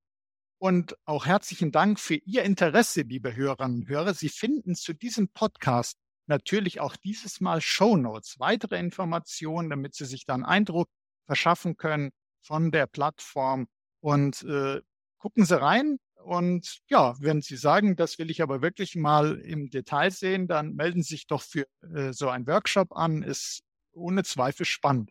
Und 0.58 0.96
auch 1.04 1.26
herzlichen 1.26 1.70
Dank 1.70 2.00
für 2.00 2.16
Ihr 2.16 2.42
Interesse, 2.42 3.02
liebe 3.02 3.36
Hörerinnen 3.36 3.82
und 3.82 3.88
Hörer. 3.88 4.14
Sie 4.14 4.30
finden 4.30 4.74
zu 4.74 4.94
diesem 4.94 5.28
Podcast 5.28 5.98
natürlich 6.28 6.80
auch 6.80 6.96
dieses 6.96 7.40
Mal 7.40 7.60
Show 7.60 7.96
Notes, 7.96 8.38
weitere 8.38 8.78
Informationen, 8.78 9.70
damit 9.70 9.94
Sie 9.94 10.04
sich 10.04 10.24
dann 10.24 10.44
Eindruck 10.44 10.88
verschaffen 11.26 11.76
können 11.76 12.10
von 12.42 12.70
der 12.70 12.86
Plattform. 12.86 13.66
Und 14.00 14.42
äh, 14.44 14.80
gucken 15.18 15.44
Sie 15.44 15.60
rein. 15.60 15.98
Und 16.22 16.80
ja, 16.88 17.14
wenn 17.20 17.40
Sie 17.42 17.56
sagen, 17.56 17.96
das 17.96 18.18
will 18.18 18.30
ich 18.30 18.42
aber 18.42 18.62
wirklich 18.62 18.96
mal 18.96 19.38
im 19.40 19.70
Detail 19.70 20.10
sehen, 20.10 20.48
dann 20.48 20.74
melden 20.74 21.02
Sie 21.02 21.14
sich 21.14 21.26
doch 21.26 21.42
für 21.42 21.66
äh, 21.94 22.12
so 22.12 22.28
ein 22.28 22.46
Workshop 22.46 22.94
an. 22.96 23.22
Ist 23.22 23.62
ohne 23.92 24.24
Zweifel 24.24 24.66
spannend. 24.66 25.10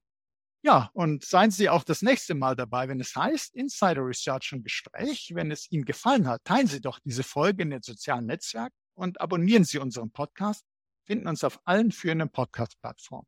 Ja, 0.61 0.89
und 0.93 1.23
seien 1.23 1.51
Sie 1.51 1.69
auch 1.69 1.83
das 1.83 2.01
nächste 2.01 2.33
Mal 2.33 2.55
dabei, 2.55 2.87
wenn 2.87 2.99
es 2.99 3.15
heißt 3.15 3.53
Insider 3.53 4.05
Research 4.05 4.51
und 4.53 4.63
Gespräch. 4.63 5.31
Wenn 5.35 5.51
es 5.51 5.71
Ihnen 5.71 5.85
gefallen 5.85 6.27
hat, 6.27 6.43
teilen 6.43 6.67
Sie 6.67 6.81
doch 6.81 6.99
diese 7.03 7.23
Folge 7.23 7.63
in 7.63 7.69
den 7.69 7.83
sozialen 7.83 8.25
Netzwerken 8.25 8.75
und 8.95 9.21
abonnieren 9.21 9.63
Sie 9.63 9.77
unseren 9.77 10.09
Podcast 10.11 10.65
finden 11.05 11.27
uns 11.27 11.43
auf 11.43 11.59
allen 11.65 11.91
führenden 11.91 12.29
Podcast-Plattformen. 12.29 13.27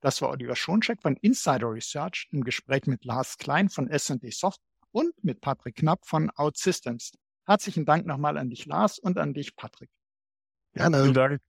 Das 0.00 0.22
war 0.22 0.30
Oliver 0.30 0.56
Schoncheck 0.56 1.02
von 1.02 1.16
Insider 1.16 1.70
Research 1.70 2.28
im 2.32 2.42
Gespräch 2.42 2.86
mit 2.86 3.04
Lars 3.04 3.36
Klein 3.36 3.68
von 3.68 3.88
S&D 3.88 4.30
Soft 4.30 4.60
und 4.92 5.12
mit 5.22 5.40
Patrick 5.40 5.76
Knapp 5.76 6.06
von 6.06 6.30
OutSystems. 6.34 7.12
Herzlichen 7.46 7.84
Dank 7.84 8.06
nochmal 8.06 8.38
an 8.38 8.48
dich, 8.48 8.66
Lars, 8.66 8.98
und 8.98 9.18
an 9.18 9.34
dich, 9.34 9.56
Patrick. 9.56 9.90
Gerne. 10.72 11.02
Vielen 11.02 11.14
Dank. 11.14 11.40